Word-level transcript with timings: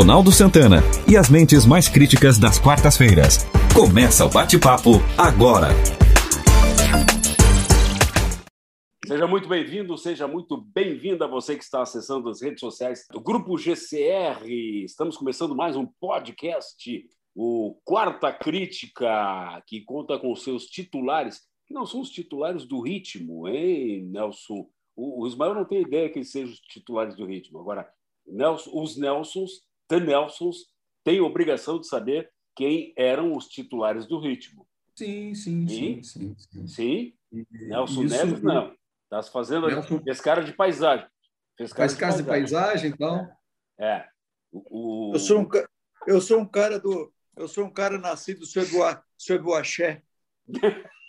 Ronaldo 0.00 0.32
Santana 0.32 0.78
e 1.06 1.14
as 1.14 1.28
mentes 1.28 1.66
mais 1.66 1.86
críticas 1.86 2.38
das 2.38 2.58
quartas-feiras. 2.58 3.44
Começa 3.74 4.24
o 4.24 4.30
bate-papo 4.30 4.92
agora. 5.18 5.68
Seja 9.06 9.26
muito 9.26 9.46
bem-vindo, 9.46 9.98
seja 9.98 10.26
muito 10.26 10.56
bem-vinda 10.56 11.28
você 11.28 11.54
que 11.54 11.62
está 11.62 11.82
acessando 11.82 12.30
as 12.30 12.40
redes 12.40 12.60
sociais 12.60 13.04
do 13.10 13.20
Grupo 13.20 13.58
GCR. 13.58 14.42
Estamos 14.86 15.18
começando 15.18 15.54
mais 15.54 15.76
um 15.76 15.84
podcast, 15.84 17.06
o 17.34 17.78
Quarta 17.84 18.32
Crítica, 18.32 19.62
que 19.66 19.82
conta 19.82 20.18
com 20.18 20.34
seus 20.34 20.64
titulares, 20.64 21.42
que 21.66 21.74
não 21.74 21.84
são 21.84 22.00
os 22.00 22.08
titulares 22.08 22.64
do 22.64 22.80
ritmo, 22.80 23.46
hein, 23.46 24.08
Nelson? 24.10 24.66
O, 24.96 25.26
Ismael 25.26 25.54
não 25.54 25.66
tem 25.66 25.82
ideia 25.82 26.08
que 26.08 26.20
eles 26.20 26.32
sejam 26.32 26.54
os 26.54 26.60
titulares 26.60 27.14
do 27.14 27.26
ritmo. 27.26 27.60
Agora, 27.60 27.86
Nelson, 28.26 28.70
os 28.72 28.96
Nelsons, 28.96 29.68
The 29.90 29.98
Nelsons, 29.98 30.66
têm 31.02 31.20
obrigação 31.20 31.80
de 31.80 31.88
saber 31.88 32.30
quem 32.54 32.94
eram 32.96 33.36
os 33.36 33.48
titulares 33.48 34.06
do 34.06 34.20
ritmo. 34.20 34.64
Sim, 34.94 35.34
sim, 35.34 35.66
sim. 35.66 36.02
Sim? 36.02 36.34
sim, 36.34 36.66
sim. 36.68 37.14
Nelson 37.50 38.04
Isso, 38.04 38.16
Neves, 38.16 38.40
não. 38.40 38.72
Está 39.04 39.20
se 39.20 39.32
fazendo 39.32 39.66
Nelson... 39.66 40.00
fez 40.00 40.20
cara 40.20 40.44
de 40.44 40.52
paisagem. 40.52 41.08
Fez 41.56 41.72
cara 41.72 41.88
Faz 41.88 41.94
de 41.94 41.98
casa 41.98 42.22
de 42.22 42.28
paisagem, 42.28 42.90
então. 42.92 43.28
É. 43.80 44.06
O, 44.52 45.10
o... 45.10 45.14
Eu, 45.14 45.18
sou 45.18 45.40
um, 45.40 45.48
eu 46.06 46.20
sou 46.20 46.38
um 46.38 46.46
cara 46.46 46.78
do. 46.78 47.12
Eu 47.36 47.48
sou 47.48 47.64
um 47.64 47.70
cara 47.70 47.98
nascido 47.98 48.46
sob 48.46 48.68
o, 48.76 48.96
sob 49.18 49.48
o 49.48 49.54
axé. 49.54 50.04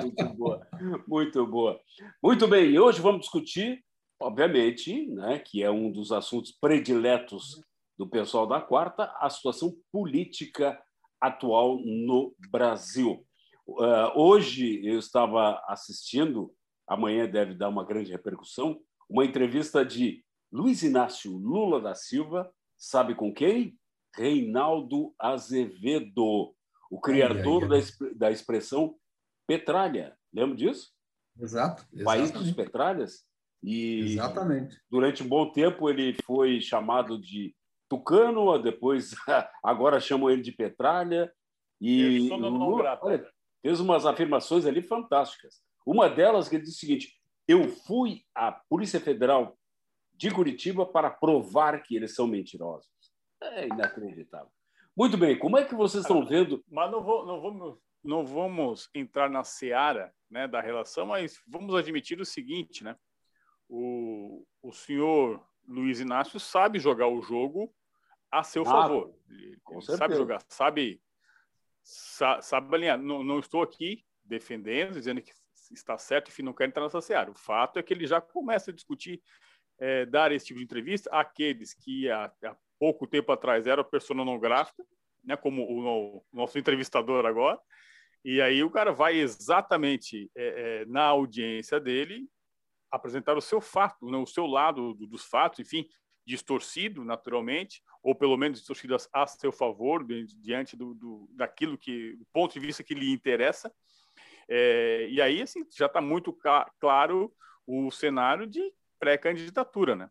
muito 0.00 0.24
boa, 0.34 0.66
muito 1.06 1.46
boa. 1.46 1.80
Muito 2.20 2.48
bem, 2.48 2.70
e 2.70 2.78
hoje 2.78 3.00
vamos 3.00 3.20
discutir, 3.20 3.84
obviamente, 4.20 5.06
né, 5.06 5.38
que 5.38 5.62
é 5.62 5.70
um 5.70 5.90
dos 5.90 6.12
assuntos 6.12 6.52
prediletos 6.52 7.62
do 7.98 8.06
pessoal 8.08 8.46
da 8.46 8.60
quarta, 8.60 9.04
a 9.18 9.28
situação 9.30 9.76
política 9.90 10.80
atual 11.20 11.78
no 11.78 12.34
Brasil. 12.50 13.26
Uh, 13.66 14.10
hoje 14.14 14.84
eu 14.84 14.98
estava 14.98 15.62
assistindo, 15.68 16.52
amanhã 16.88 17.28
deve 17.28 17.54
dar 17.54 17.68
uma 17.68 17.84
grande 17.84 18.10
repercussão, 18.10 18.80
uma 19.08 19.24
entrevista 19.24 19.84
de 19.84 20.24
Luiz 20.52 20.82
Inácio 20.82 21.36
Lula 21.36 21.80
da 21.80 21.94
Silva, 21.94 22.52
sabe 22.76 23.14
com 23.14 23.32
quem? 23.32 23.78
Reinaldo 24.16 25.14
Azevedo, 25.18 26.54
o 26.90 27.00
criador 27.00 27.64
ai, 27.72 27.80
ai, 27.80 27.84
ai. 27.84 28.10
Da, 28.10 28.26
da 28.26 28.30
expressão 28.30 28.96
petralha. 29.46 30.16
Lembra 30.32 30.56
disso? 30.56 30.90
Exato. 31.38 31.86
País 32.04 32.30
dos 32.30 32.50
petralhas. 32.52 33.24
E 33.62 34.12
exatamente. 34.12 34.80
durante 34.90 35.22
um 35.22 35.28
bom 35.28 35.50
tempo 35.50 35.88
ele 35.90 36.16
foi 36.24 36.60
chamado 36.60 37.20
de 37.20 37.54
Tucano, 37.88 38.56
depois 38.58 39.10
agora 39.62 40.00
chamam 40.00 40.30
ele 40.30 40.42
de 40.42 40.52
Petralha. 40.52 41.32
E 41.80 42.28
Lula, 42.28 42.98
olha, 43.02 43.26
fez 43.62 43.80
umas 43.80 44.06
afirmações 44.06 44.66
ali 44.66 44.82
fantásticas. 44.82 45.60
Uma 45.84 46.08
delas 46.08 46.48
que 46.48 46.56
ele 46.56 46.64
disse 46.64 46.76
o 46.76 46.80
seguinte: 46.80 47.20
eu 47.48 47.68
fui 47.68 48.22
à 48.34 48.52
Polícia 48.52 49.00
Federal 49.00 49.58
de 50.14 50.30
Curitiba 50.30 50.86
para 50.86 51.10
provar 51.10 51.82
que 51.82 51.96
eles 51.96 52.14
são 52.14 52.26
mentirosos. 52.26 52.90
É 53.42 53.66
inacreditável. 53.66 54.50
Muito 54.96 55.16
bem, 55.16 55.38
como 55.38 55.56
é 55.56 55.64
que 55.64 55.74
vocês 55.74 56.04
estão 56.04 56.24
vendo? 56.26 56.62
Mas 56.70 56.90
não, 56.90 57.02
vou, 57.02 57.24
não, 57.24 57.40
vamos, 57.40 57.78
não 58.04 58.26
vamos 58.26 58.90
entrar 58.94 59.30
na 59.30 59.42
seara 59.42 60.12
né, 60.30 60.46
da 60.46 60.60
relação, 60.60 61.06
mas 61.06 61.40
vamos 61.46 61.74
admitir 61.74 62.20
o 62.20 62.24
seguinte, 62.24 62.84
né? 62.84 62.94
O, 63.72 64.44
o 64.60 64.72
senhor 64.72 65.40
Luiz 65.66 66.00
Inácio 66.00 66.40
sabe 66.40 66.80
jogar 66.80 67.06
o 67.06 67.22
jogo 67.22 67.72
a 68.30 68.42
seu 68.42 68.62
ah, 68.62 68.66
favor. 68.66 69.14
Ele, 69.28 69.56
ele 69.70 69.82
sabe 69.96 70.16
jogar, 70.16 70.42
sabe, 70.48 71.00
sabe 71.82 72.74
alinhar. 72.74 72.98
Não, 72.98 73.22
não 73.22 73.38
estou 73.38 73.62
aqui 73.62 74.04
defendendo, 74.24 74.94
dizendo 74.94 75.22
que 75.22 75.32
está 75.72 75.96
certo, 75.96 76.28
enfim, 76.28 76.42
não 76.42 76.52
quero 76.52 76.70
entrar 76.70 76.82
nessa 76.82 77.00
seara. 77.00 77.30
O 77.30 77.38
fato 77.38 77.78
é 77.78 77.82
que 77.82 77.94
ele 77.94 78.06
já 78.06 78.20
começa 78.20 78.70
a 78.70 78.74
discutir, 78.74 79.22
é, 79.78 80.04
dar 80.04 80.32
esse 80.32 80.46
tipo 80.46 80.58
de 80.58 80.64
entrevista 80.64 81.08
àqueles 81.10 81.72
que 81.72 82.10
há, 82.10 82.32
há 82.44 82.56
pouco 82.78 83.06
tempo 83.06 83.30
atrás 83.30 83.66
era 83.66 83.84
persona 83.84 84.24
não 84.24 84.38
gráfica, 84.38 84.84
né, 85.24 85.36
como 85.36 85.62
o, 85.62 86.16
o, 86.16 86.24
nosso 86.32 86.58
entrevistador 86.58 87.24
agora, 87.24 87.58
e 88.24 88.40
aí 88.40 88.62
o 88.62 88.70
cara 88.70 88.92
vai 88.92 89.16
exatamente 89.16 90.30
é, 90.36 90.82
é, 90.82 90.86
na 90.86 91.04
audiência 91.04 91.78
dele 91.78 92.28
apresentar 92.90 93.36
o 93.36 93.40
seu 93.40 93.60
fato, 93.60 94.10
né, 94.10 94.16
o 94.18 94.26
seu 94.26 94.46
lado 94.46 94.94
do, 94.94 95.06
dos 95.06 95.24
fatos, 95.24 95.60
enfim, 95.60 95.88
distorcido 96.26 97.04
naturalmente, 97.04 97.82
ou 98.02 98.14
pelo 98.14 98.36
menos 98.36 98.58
distorcido 98.58 98.94
a, 98.94 99.22
a 99.22 99.26
seu 99.26 99.52
favor, 99.52 100.04
diante 100.40 100.76
do, 100.76 100.94
do, 100.94 101.28
daquilo 101.32 101.78
que, 101.78 102.16
do 102.16 102.26
ponto 102.32 102.52
de 102.52 102.60
vista 102.60 102.82
que 102.82 102.94
lhe 102.94 103.12
interessa. 103.12 103.72
É, 104.48 105.08
e 105.08 105.20
aí, 105.20 105.42
assim, 105.42 105.64
já 105.70 105.86
está 105.86 106.00
muito 106.00 106.36
claro 106.80 107.32
o 107.66 107.90
cenário 107.90 108.46
de 108.46 108.72
pré-candidatura, 108.98 109.94
né? 109.94 110.10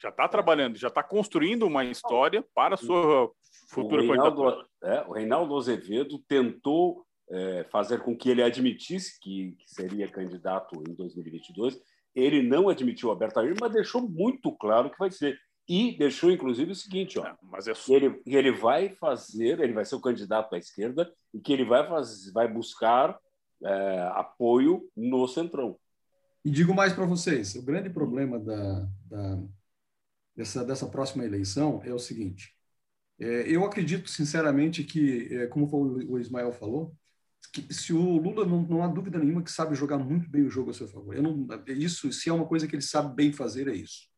já 0.00 0.10
está 0.10 0.28
trabalhando, 0.28 0.76
já 0.76 0.88
está 0.88 1.02
construindo 1.02 1.66
uma 1.66 1.84
história 1.84 2.44
para 2.54 2.74
a 2.74 2.78
sua 2.78 3.30
futura 3.68 4.02
o 4.02 4.06
Reinaldo, 4.06 4.66
é, 4.82 5.00
o 5.02 5.12
Reinaldo 5.12 5.56
Azevedo 5.56 6.18
tentou 6.28 7.04
é, 7.30 7.64
fazer 7.64 8.00
com 8.00 8.16
que 8.16 8.30
ele 8.30 8.42
admitisse 8.42 9.18
que, 9.20 9.56
que, 9.58 9.70
seria 9.70 10.08
candidato 10.08 10.82
em 10.88 10.94
2022. 10.94 11.78
Ele 12.18 12.42
não 12.42 12.68
admitiu 12.68 13.10
abertamente, 13.10 13.58
mas 13.60 13.72
deixou 13.72 14.08
muito 14.08 14.50
claro 14.56 14.90
que 14.90 14.98
vai 14.98 15.10
ser. 15.10 15.38
E 15.68 15.96
deixou, 15.98 16.30
inclusive, 16.30 16.72
o 16.72 16.74
seguinte: 16.74 17.18
ó, 17.18 17.26
é, 17.26 17.36
mas 17.42 17.68
é... 17.68 17.72
ele, 17.88 18.20
ele 18.26 18.52
vai 18.52 18.88
fazer, 18.88 19.60
ele 19.60 19.72
vai 19.72 19.84
ser 19.84 19.94
o 19.94 20.00
candidato 20.00 20.54
à 20.54 20.58
esquerda 20.58 21.12
e 21.32 21.40
que 21.40 21.52
ele 21.52 21.64
vai, 21.64 21.86
fazer, 21.86 22.32
vai 22.32 22.48
buscar 22.48 23.18
é, 23.62 24.10
apoio 24.14 24.88
no 24.96 25.28
Centrão. 25.28 25.78
E 26.44 26.50
digo 26.50 26.74
mais 26.74 26.92
para 26.92 27.04
vocês: 27.04 27.54
o 27.54 27.62
grande 27.62 27.90
problema 27.90 28.38
da, 28.38 28.88
da 29.04 29.38
dessa, 30.34 30.64
dessa 30.64 30.86
próxima 30.86 31.24
eleição 31.24 31.82
é 31.84 31.92
o 31.92 31.98
seguinte: 31.98 32.54
é, 33.18 33.42
eu 33.46 33.64
acredito 33.64 34.08
sinceramente 34.08 34.84
que, 34.84 35.28
é, 35.34 35.46
como 35.48 35.68
o 36.08 36.18
Ismael 36.18 36.52
falou, 36.52 36.94
que 37.52 37.72
se 37.72 37.92
o 37.92 38.18
Lula 38.18 38.44
não, 38.46 38.62
não, 38.62 38.82
há 38.82 38.88
dúvida 38.88 39.18
nenhuma 39.18 39.42
que 39.42 39.50
sabe 39.50 39.74
jogar 39.74 39.98
muito 39.98 40.28
bem 40.28 40.42
o 40.42 40.50
jogo 40.50 40.70
a 40.70 40.74
seu 40.74 40.88
favor. 40.88 41.14
Eu 41.14 41.22
não, 41.22 41.46
isso, 41.68 42.12
se 42.12 42.28
é 42.28 42.32
uma 42.32 42.46
coisa 42.46 42.66
que 42.66 42.74
ele 42.74 42.82
sabe 42.82 43.14
bem 43.14 43.32
fazer, 43.32 43.68
é 43.68 43.74
isso. 43.74 44.08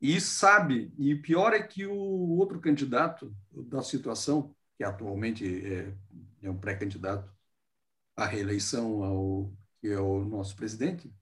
E 0.00 0.20
sabe, 0.20 0.92
e 0.98 1.14
pior 1.14 1.52
é 1.52 1.62
que 1.62 1.86
o 1.86 2.38
outro 2.38 2.60
candidato 2.60 3.34
da 3.50 3.82
situação, 3.82 4.54
que 4.76 4.84
atualmente 4.84 5.44
é, 5.44 5.94
é 6.42 6.50
um 6.50 6.58
pré-candidato 6.58 7.32
à 8.16 8.26
reeleição 8.26 9.02
ao 9.02 9.52
que 9.80 9.88
é 9.88 10.00
o 10.00 10.24
nosso 10.24 10.56
presidente, 10.56 11.12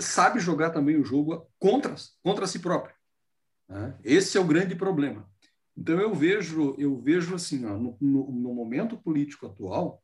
sabe 0.00 0.40
jogar 0.40 0.70
também 0.70 0.96
o 0.96 1.04
jogo 1.04 1.46
contra, 1.58 1.94
contra 2.22 2.46
si 2.46 2.58
próprio. 2.58 2.94
Né? 3.68 3.96
Esse 4.02 4.36
é 4.36 4.40
o 4.40 4.46
grande 4.46 4.74
problema. 4.74 5.28
Então 5.76 5.98
eu 6.00 6.14
vejo, 6.14 6.74
eu 6.78 7.00
vejo 7.00 7.34
assim, 7.34 7.64
ó, 7.64 7.78
no, 7.78 7.96
no, 8.00 8.30
no, 8.30 8.54
momento 8.54 8.96
político 8.96 9.46
atual, 9.46 10.02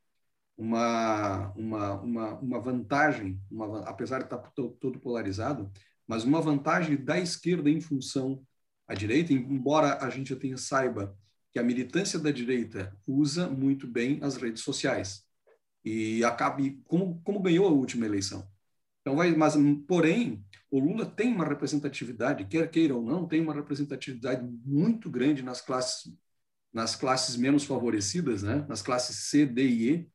uma, 0.59 1.53
uma, 1.53 2.01
uma, 2.01 2.35
uma 2.41 2.61
vantagem, 2.61 3.41
uma, 3.49 3.81
apesar 3.89 4.19
de 4.19 4.25
estar 4.25 4.39
todo 4.81 4.99
polarizado, 4.99 5.71
mas 6.05 6.25
uma 6.25 6.41
vantagem 6.41 6.97
da 6.97 7.17
esquerda 7.17 7.71
em 7.71 7.81
função 7.81 8.45
à 8.89 8.93
direita, 8.93 9.33
embora 9.33 10.05
a 10.05 10.11
gente 10.11 10.35
tenha 10.35 10.57
saiba 10.57 11.17
que 11.53 11.61
a 11.61 11.63
militância 11.63 12.19
da 12.19 12.33
direita 12.33 12.93
usa 13.07 13.49
muito 13.49 13.87
bem 13.87 14.19
as 14.21 14.37
redes 14.37 14.63
sociais 14.63 15.25
e 15.85 16.25
acabe 16.25 16.83
como, 16.85 17.23
como 17.23 17.41
ganhou 17.41 17.67
a 17.67 17.71
última 17.71 18.05
eleição. 18.05 18.47
Então, 19.01 19.17
vai, 19.17 19.31
mas, 19.35 19.55
porém, 19.87 20.45
o 20.71 20.81
Lula 20.81 21.07
tem 21.07 21.33
uma 21.33 21.47
representatividade, 21.47 22.47
quer 22.47 22.69
queira 22.69 22.95
ou 22.95 23.03
não, 23.03 23.27
tem 23.27 23.41
uma 23.41 23.55
representatividade 23.55 24.47
muito 24.67 25.09
grande 25.09 25.43
nas 25.43 25.61
classes, 25.61 26.13
nas 26.73 26.97
classes 26.97 27.37
menos 27.37 27.65
favorecidas, 27.65 28.43
né? 28.43 28.67
nas 28.69 28.83
classes 28.83 29.31
C, 29.31 29.47
D 29.47 29.67
e 29.67 29.91
E, 29.91 30.11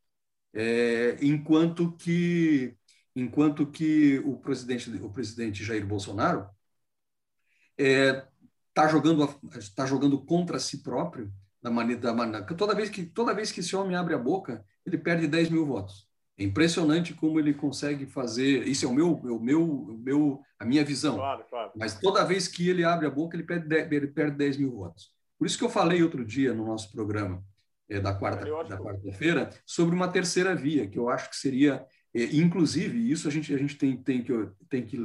é, 0.53 1.17
enquanto 1.21 1.91
que 1.93 2.75
enquanto 3.15 3.67
que 3.67 4.19
o 4.19 4.37
presidente 4.37 4.89
o 5.01 5.09
presidente 5.09 5.63
Jair 5.63 5.85
Bolsonaro 5.85 6.49
está 7.77 7.83
é, 7.83 8.27
tá 8.73 8.87
jogando 8.87 9.39
está 9.57 9.85
jogando 9.85 10.23
contra 10.23 10.59
si 10.59 10.83
próprio 10.83 11.31
da 11.61 11.71
maneira, 11.71 12.01
da 12.01 12.13
maneira 12.13 12.45
toda 12.45 12.75
vez 12.75 12.89
que 12.89 13.03
toda 13.03 13.33
vez 13.33 13.51
que 13.51 13.59
esse 13.61 13.75
homem 13.75 13.95
abre 13.95 14.13
a 14.13 14.17
boca 14.17 14.63
ele 14.85 14.97
perde 14.97 15.27
10 15.27 15.49
mil 15.49 15.65
votos 15.65 16.07
é 16.37 16.43
impressionante 16.43 17.13
como 17.13 17.39
ele 17.39 17.53
consegue 17.53 18.07
fazer. 18.07 18.67
Isso 18.67 18.85
é 18.85 18.87
o 18.87 18.93
meu, 18.93 19.13
o 19.13 19.39
meu, 19.39 19.63
o 19.63 19.97
meu, 19.97 20.41
a 20.59 20.65
minha 20.65 20.83
visão. 20.83 21.15
Claro, 21.15 21.45
claro. 21.47 21.71
Mas 21.75 21.99
toda 21.99 22.25
vez 22.25 22.47
que 22.47 22.67
ele 22.67 22.83
abre 22.83 23.05
a 23.05 23.09
boca, 23.09 23.37
ele 23.37 23.43
perde, 23.43 23.95
ele 23.95 24.07
perde 24.07 24.37
10 24.37 24.57
mil 24.57 24.71
votos. 24.71 25.11
Por 25.37 25.45
isso 25.45 25.57
que 25.57 25.63
eu 25.63 25.69
falei 25.69 26.01
outro 26.01 26.25
dia 26.25 26.53
no 26.53 26.65
nosso 26.65 26.91
programa 26.91 27.43
é, 27.89 27.99
da 27.99 28.13
quarta 28.13 28.45
quarta-feira 28.77 29.49
sobre 29.65 29.95
uma 29.95 30.07
terceira 30.07 30.55
via, 30.55 30.87
que 30.87 30.97
eu 30.97 31.09
acho 31.09 31.29
que 31.29 31.35
seria 31.35 31.85
inclusive, 32.15 33.11
isso 33.11 33.27
a 33.27 33.31
gente, 33.31 33.51
a 33.55 33.57
gente 33.57 33.75
tem, 33.75 33.97
tem, 33.97 34.23
que, 34.23 34.31
tem 34.69 34.85
que. 34.85 34.97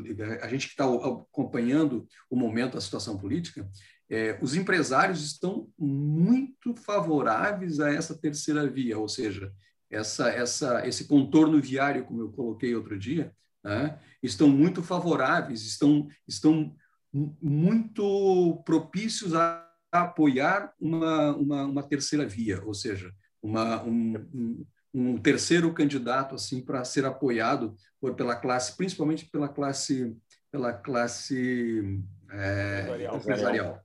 A 0.42 0.48
gente 0.48 0.66
que 0.66 0.72
está 0.72 0.84
acompanhando 0.84 2.06
o 2.28 2.36
momento, 2.36 2.76
a 2.76 2.82
situação 2.82 3.16
política, 3.16 3.66
é, 4.10 4.38
os 4.40 4.54
empresários 4.54 5.22
estão 5.24 5.68
muito 5.78 6.74
favoráveis 6.74 7.80
a 7.80 7.90
essa 7.90 8.14
terceira 8.14 8.68
via, 8.68 8.98
ou 8.98 9.08
seja, 9.08 9.52
essa, 9.90 10.28
essa, 10.28 10.86
esse 10.86 11.06
contorno 11.06 11.60
viário, 11.60 12.04
como 12.04 12.22
eu 12.22 12.32
coloquei 12.32 12.74
outro 12.74 12.98
dia, 12.98 13.32
né, 13.62 13.98
estão 14.22 14.48
muito 14.48 14.82
favoráveis, 14.82 15.62
estão, 15.62 16.08
estão 16.26 16.74
muito 17.12 18.62
propícios 18.64 19.34
a 19.34 19.66
apoiar 20.02 20.72
uma, 20.80 21.36
uma, 21.36 21.64
uma 21.64 21.82
terceira 21.82 22.26
via, 22.26 22.62
ou 22.64 22.74
seja, 22.74 23.12
uma, 23.42 23.82
um, 23.82 24.16
um, 24.34 24.66
um 24.94 25.18
terceiro 25.18 25.72
candidato 25.72 26.34
assim 26.34 26.64
para 26.64 26.84
ser 26.84 27.04
apoiado 27.04 27.74
por, 28.00 28.14
pela 28.14 28.36
classe, 28.36 28.76
principalmente 28.76 29.26
pela 29.26 29.48
classe 29.48 30.16
pela 30.50 30.72
classe 30.72 32.00
é, 32.30 32.80
empresarial. 32.80 33.16
empresarial. 33.16 33.80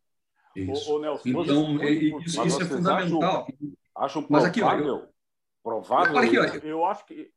Isso. 0.56 0.92
Ô, 0.92 1.00
Nelson, 1.00 1.30
então, 1.30 1.82
é, 1.82 1.92
isso, 1.92 2.46
isso 2.46 2.62
é 2.62 2.66
fundamental. 2.66 3.48
Acho, 3.96 4.20
acho 4.20 4.28
mas 4.30 4.44
aqui, 4.46 4.62
ó, 4.62 4.74
eu, 4.76 5.08
provável. 5.64 6.18
Aqui, 6.18 6.38
ó, 6.38 6.44
eu 6.44 6.86
acho 6.86 7.06
que. 7.06 7.32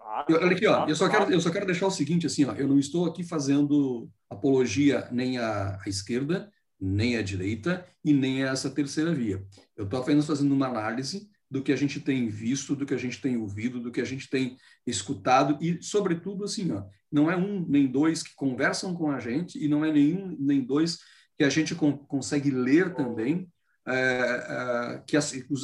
olha 0.00 0.52
aqui, 0.52 0.66
ó, 0.66 0.86
eu 0.86 0.96
só 0.96 1.08
quero 1.08 1.30
eu 1.32 1.40
só 1.40 1.50
quero 1.50 1.66
deixar 1.66 1.86
o 1.86 1.90
seguinte 1.90 2.26
assim, 2.26 2.44
ó, 2.46 2.52
eu 2.54 2.66
não 2.66 2.78
estou 2.78 3.06
aqui 3.06 3.22
fazendo 3.22 4.08
apologia 4.30 5.08
nem 5.12 5.38
à, 5.38 5.78
à 5.84 5.88
esquerda, 5.88 6.50
nem 6.80 7.16
à 7.16 7.22
direita 7.22 7.86
e 8.04 8.12
nem 8.12 8.44
a 8.44 8.48
essa 8.48 8.70
terceira 8.70 9.12
via. 9.12 9.44
Eu 9.76 9.84
estou 9.84 10.00
apenas 10.00 10.26
fazendo 10.26 10.52
uma 10.52 10.66
análise 10.66 11.28
do 11.50 11.62
que 11.62 11.72
a 11.72 11.76
gente 11.76 12.00
tem 12.00 12.28
visto, 12.28 12.76
do 12.76 12.84
que 12.84 12.94
a 12.94 12.98
gente 12.98 13.20
tem 13.20 13.36
ouvido, 13.36 13.80
do 13.80 13.90
que 13.90 14.00
a 14.00 14.04
gente 14.04 14.28
tem 14.28 14.56
escutado 14.86 15.58
e, 15.62 15.82
sobretudo, 15.82 16.44
assim, 16.44 16.70
ó, 16.72 16.84
não 17.10 17.30
é 17.30 17.36
um 17.36 17.66
nem 17.66 17.86
dois 17.86 18.22
que 18.22 18.34
conversam 18.34 18.94
com 18.94 19.10
a 19.10 19.18
gente 19.18 19.62
e 19.62 19.66
não 19.66 19.84
é 19.84 19.90
nenhum 19.90 20.36
nem 20.38 20.60
dois 20.60 20.98
que 21.36 21.44
a 21.44 21.48
gente 21.48 21.74
con 21.74 21.96
consegue 21.96 22.50
ler 22.50 22.94
também, 22.94 23.48
é, 23.86 23.94
é, 23.94 25.02
que 25.06 25.16
a, 25.16 25.20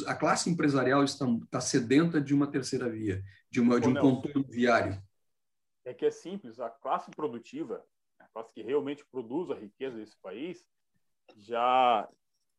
a, 0.07 0.15
classe 0.15 0.49
empresarial 0.49 1.03
está, 1.03 1.25
está, 1.43 1.61
sedenta 1.61 2.19
de 2.19 2.33
uma 2.33 2.47
terceira 2.47 2.89
via, 2.89 3.21
de, 3.51 3.59
uma, 3.59 3.79
de 3.79 3.87
um 3.87 3.93
contorno 3.93 4.43
viário. 4.49 4.99
É 5.83 5.93
que 5.93 6.05
é 6.05 6.09
simples, 6.09 6.59
a 6.59 6.69
classe 6.69 7.11
produtiva, 7.11 7.85
a 8.17 8.25
classe 8.29 8.51
que 8.53 8.63
realmente 8.63 9.05
produz 9.11 9.51
a 9.51 9.55
riqueza 9.55 9.97
desse 9.97 10.17
país, 10.19 10.65
já 11.37 12.07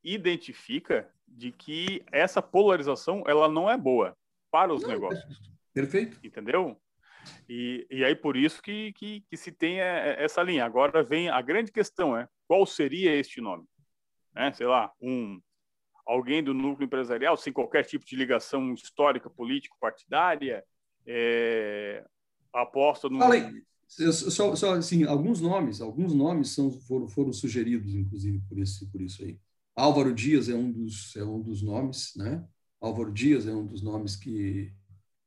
identifica 0.02 1.10
de 1.26 1.50
que 1.52 2.04
essa 2.12 2.40
polarização 2.40 3.24
ela 3.26 3.48
não 3.48 3.68
é 3.68 3.76
boa 3.76 4.16
para 4.50 4.72
os 4.72 4.82
não, 4.82 4.90
negócios. 4.90 5.40
Perfeito. 5.74 6.18
Entendeu? 6.24 6.80
E, 7.48 7.86
e 7.90 8.04
aí 8.04 8.14
por 8.14 8.36
isso 8.36 8.62
que, 8.62 8.92
que, 8.92 9.20
que, 9.28 9.36
se 9.36 9.50
tem 9.50 9.80
é, 9.80 10.10
é, 10.10 10.24
essa 10.24 10.42
linha. 10.42 10.64
Agora 10.64 11.02
vem 11.02 11.28
a 11.28 11.40
grande 11.42 11.72
questão, 11.72 12.16
é 12.16 12.28
qual 12.46 12.64
seria 12.64 13.14
este 13.14 13.40
nome? 13.40 13.64
É, 14.34 14.52
sei 14.52 14.66
lá, 14.66 14.92
um 15.00 15.40
alguém 16.06 16.42
do 16.42 16.54
núcleo 16.54 16.86
empresarial, 16.86 17.36
sem 17.36 17.52
qualquer 17.52 17.84
tipo 17.84 18.04
de 18.04 18.14
ligação 18.14 18.72
histórica, 18.72 19.28
político, 19.28 19.76
partidária, 19.80 20.64
é, 21.04 22.04
aposta 22.52 23.08
no... 23.08 23.18
só, 23.88 24.54
só 24.56 24.74
assim, 24.74 25.04
alguns 25.04 25.40
nomes, 25.40 25.80
alguns 25.80 26.12
nomes 26.12 26.50
são, 26.50 26.70
foram, 26.70 27.08
foram 27.08 27.32
sugeridos, 27.32 27.94
inclusive, 27.94 28.40
por, 28.48 28.58
esse, 28.58 28.86
por 28.86 29.00
isso 29.00 29.22
aí. 29.22 29.38
Álvaro 29.74 30.14
Dias 30.14 30.48
é 30.48 30.54
um 30.54 30.70
dos, 30.70 31.14
é 31.16 31.24
um 31.24 31.40
dos 31.40 31.62
nomes, 31.62 32.12
né? 32.16 32.44
Álvaro 32.80 33.12
Dias 33.12 33.46
é 33.46 33.54
um 33.54 33.66
dos 33.66 33.82
nomes 33.82 34.16
que 34.16 34.72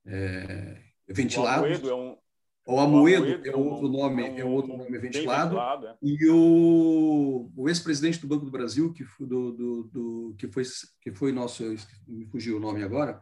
é, 0.06 0.82
é 1.08 1.14
ventilado. 1.14 1.64
O 1.64 1.66
Amoedo 1.66 1.90
é 1.90 1.96
um, 1.96 2.18
o 2.66 2.80
Amoedo, 2.80 3.24
Amoedo 3.24 3.50
é, 3.50 3.56
outro 3.56 3.88
nome, 3.88 4.24
é, 4.24 4.32
um, 4.32 4.38
é 4.38 4.46
outro 4.46 4.78
nome 4.78 4.98
ventilado. 5.00 5.56
ventilado 5.56 5.88
é. 5.88 5.96
E 6.02 6.30
o, 6.30 7.52
o 7.56 7.70
ex-presidente 7.70 8.20
do 8.20 8.28
Banco 8.28 8.46
do 8.46 8.52
Brasil, 8.52 8.94
que 8.94 9.04
foi, 9.04 9.26
do, 9.26 9.52
do, 9.52 9.84
do, 9.86 10.36
que 10.38 10.48
foi, 10.48 10.64
que 11.02 11.12
foi 11.12 11.32
nosso, 11.32 11.64
me 12.08 12.26
fugiu 12.28 12.58
o 12.58 12.60
nome 12.60 12.84
agora, 12.84 13.22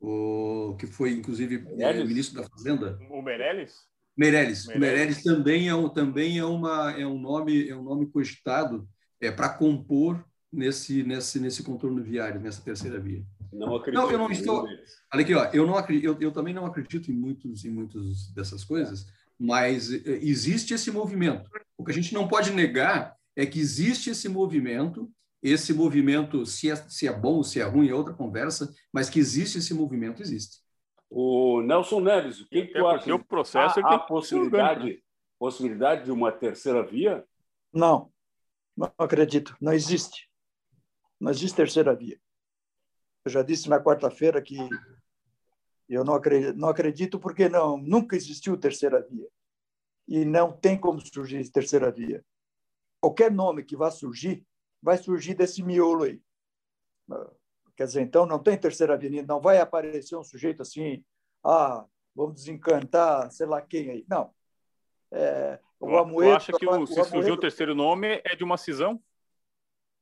o, 0.00 0.76
que 0.78 0.86
foi, 0.86 1.12
inclusive, 1.12 1.64
é, 1.78 2.04
ministro 2.04 2.42
da 2.42 2.48
Fazenda. 2.48 2.98
O 3.10 3.22
Meirelles? 3.22 3.91
Meirelles. 4.16 4.66
Meirelles. 4.66 4.80
Meirelles 4.80 5.22
também 5.22 5.68
é, 5.68 5.74
um, 5.74 5.88
também 5.88 6.38
é, 6.38 6.44
uma, 6.44 6.92
é 6.92 7.06
um 7.06 7.18
nome 7.18 7.68
é 7.68 7.76
um 7.76 7.82
nome 7.82 8.06
cogitado 8.06 8.88
é, 9.20 9.30
para 9.30 9.48
compor 9.48 10.24
nesse, 10.52 11.02
nesse, 11.02 11.40
nesse 11.40 11.62
contorno 11.62 12.02
viário, 12.02 12.40
nessa 12.40 12.60
terceira 12.60 13.00
via. 13.00 13.24
Não 13.52 13.76
acredito. 13.76 14.00
Não, 14.00 14.10
eu 14.10 14.18
não 14.18 14.30
estou. 14.30 14.66
Olha 15.12 15.22
aqui, 15.22 15.34
ó, 15.34 15.44
eu 15.52 15.66
não 15.66 15.76
acredito, 15.76 16.04
eu, 16.04 16.16
eu 16.20 16.32
também 16.32 16.54
não 16.54 16.66
acredito 16.66 17.10
em 17.10 17.14
muitos 17.14 17.64
em 17.64 17.70
muitos 17.70 18.32
dessas 18.32 18.64
coisas, 18.64 19.06
mas 19.38 19.92
eh, 19.92 20.18
existe 20.22 20.72
esse 20.74 20.90
movimento. 20.90 21.50
O 21.76 21.84
que 21.84 21.90
a 21.90 21.94
gente 21.94 22.14
não 22.14 22.28
pode 22.28 22.50
negar 22.52 23.16
é 23.36 23.44
que 23.46 23.60
existe 23.60 24.10
esse 24.10 24.28
movimento. 24.28 25.10
Esse 25.42 25.72
movimento, 25.72 26.46
se 26.46 26.70
é, 26.70 26.76
se 26.76 27.08
é 27.08 27.12
bom 27.12 27.34
ou 27.34 27.44
se 27.44 27.60
é 27.60 27.64
ruim, 27.64 27.88
é 27.88 27.94
outra 27.94 28.14
conversa, 28.14 28.72
mas 28.92 29.10
que 29.10 29.18
existe 29.18 29.58
esse 29.58 29.74
movimento, 29.74 30.22
existe. 30.22 30.58
O 31.14 31.60
Nelson 31.60 32.00
Neves, 32.00 32.40
o 32.40 32.48
que, 32.48 32.68
que 32.68 32.72
tu 32.72 32.86
acha? 32.86 33.14
O 33.14 33.22
processo 33.22 33.80
há, 33.80 33.96
há 33.96 33.98
possibilidade, 33.98 35.04
possibilidade 35.38 36.04
de 36.06 36.10
uma 36.10 36.32
terceira 36.32 36.82
via? 36.82 37.22
Não, 37.70 38.10
não 38.74 38.90
acredito. 38.96 39.54
Não 39.60 39.74
existe. 39.74 40.30
Não 41.20 41.30
existe 41.30 41.54
terceira 41.54 41.94
via. 41.94 42.18
Eu 43.26 43.30
já 43.30 43.42
disse 43.42 43.68
na 43.68 43.78
quarta-feira 43.78 44.40
que 44.40 44.56
eu 45.86 46.02
não 46.02 46.14
acredito, 46.14 46.56
não 46.56 46.70
acredito 46.70 47.20
porque 47.20 47.46
não, 47.46 47.76
nunca 47.76 48.16
existiu 48.16 48.56
terceira 48.56 49.06
via. 49.06 49.28
E 50.08 50.24
não 50.24 50.50
tem 50.50 50.80
como 50.80 50.98
surgir 50.98 51.46
terceira 51.50 51.92
via. 51.92 52.24
Qualquer 53.02 53.30
nome 53.30 53.64
que 53.64 53.76
vá 53.76 53.90
surgir, 53.90 54.46
vai 54.82 54.96
surgir 54.96 55.34
desse 55.34 55.62
miolo 55.62 56.04
aí. 56.04 56.22
Quer 57.82 57.86
dizer, 57.86 58.02
então 58.02 58.24
não 58.24 58.38
tem 58.38 58.56
terceira 58.56 58.96
via, 58.96 59.24
não 59.26 59.40
vai 59.40 59.58
aparecer 59.58 60.14
um 60.14 60.22
sujeito 60.22 60.62
assim, 60.62 61.04
ah, 61.42 61.84
vamos 62.14 62.34
desencantar, 62.36 63.28
sei 63.32 63.44
lá 63.44 63.60
quem 63.60 63.90
aí. 63.90 64.04
Não. 64.08 64.32
É, 65.10 65.58
o 65.80 65.98
Amoedo, 65.98 66.36
acha 66.36 66.52
que 66.52 66.64
o, 66.64 66.86
se 66.86 67.00
o 67.00 67.04
surgiu 67.04 67.34
o 67.34 67.40
terceiro 67.40 67.74
nome 67.74 68.22
é 68.24 68.36
de 68.36 68.44
uma 68.44 68.56
cisão? 68.56 69.02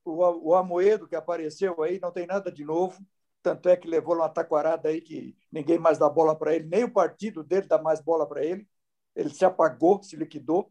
o, 0.04 0.50
o 0.50 0.54
Amoedo, 0.54 1.08
que 1.08 1.16
apareceu 1.16 1.82
aí, 1.82 1.98
não 1.98 2.12
tem 2.12 2.26
nada 2.26 2.52
de 2.52 2.66
novo, 2.66 3.02
tanto 3.42 3.66
é 3.70 3.78
que 3.78 3.88
levou 3.88 4.14
uma 4.14 4.28
taquarada 4.28 4.90
aí 4.90 5.00
que 5.00 5.34
ninguém 5.50 5.78
mais 5.78 5.96
dá 5.96 6.06
bola 6.06 6.36
para 6.36 6.54
ele, 6.54 6.68
nem 6.68 6.84
o 6.84 6.92
partido 6.92 7.42
dele 7.42 7.66
dá 7.66 7.80
mais 7.80 7.98
bola 7.98 8.28
para 8.28 8.44
ele. 8.44 8.68
Ele 9.16 9.30
se 9.30 9.42
apagou, 9.42 10.02
se 10.02 10.16
liquidou. 10.16 10.70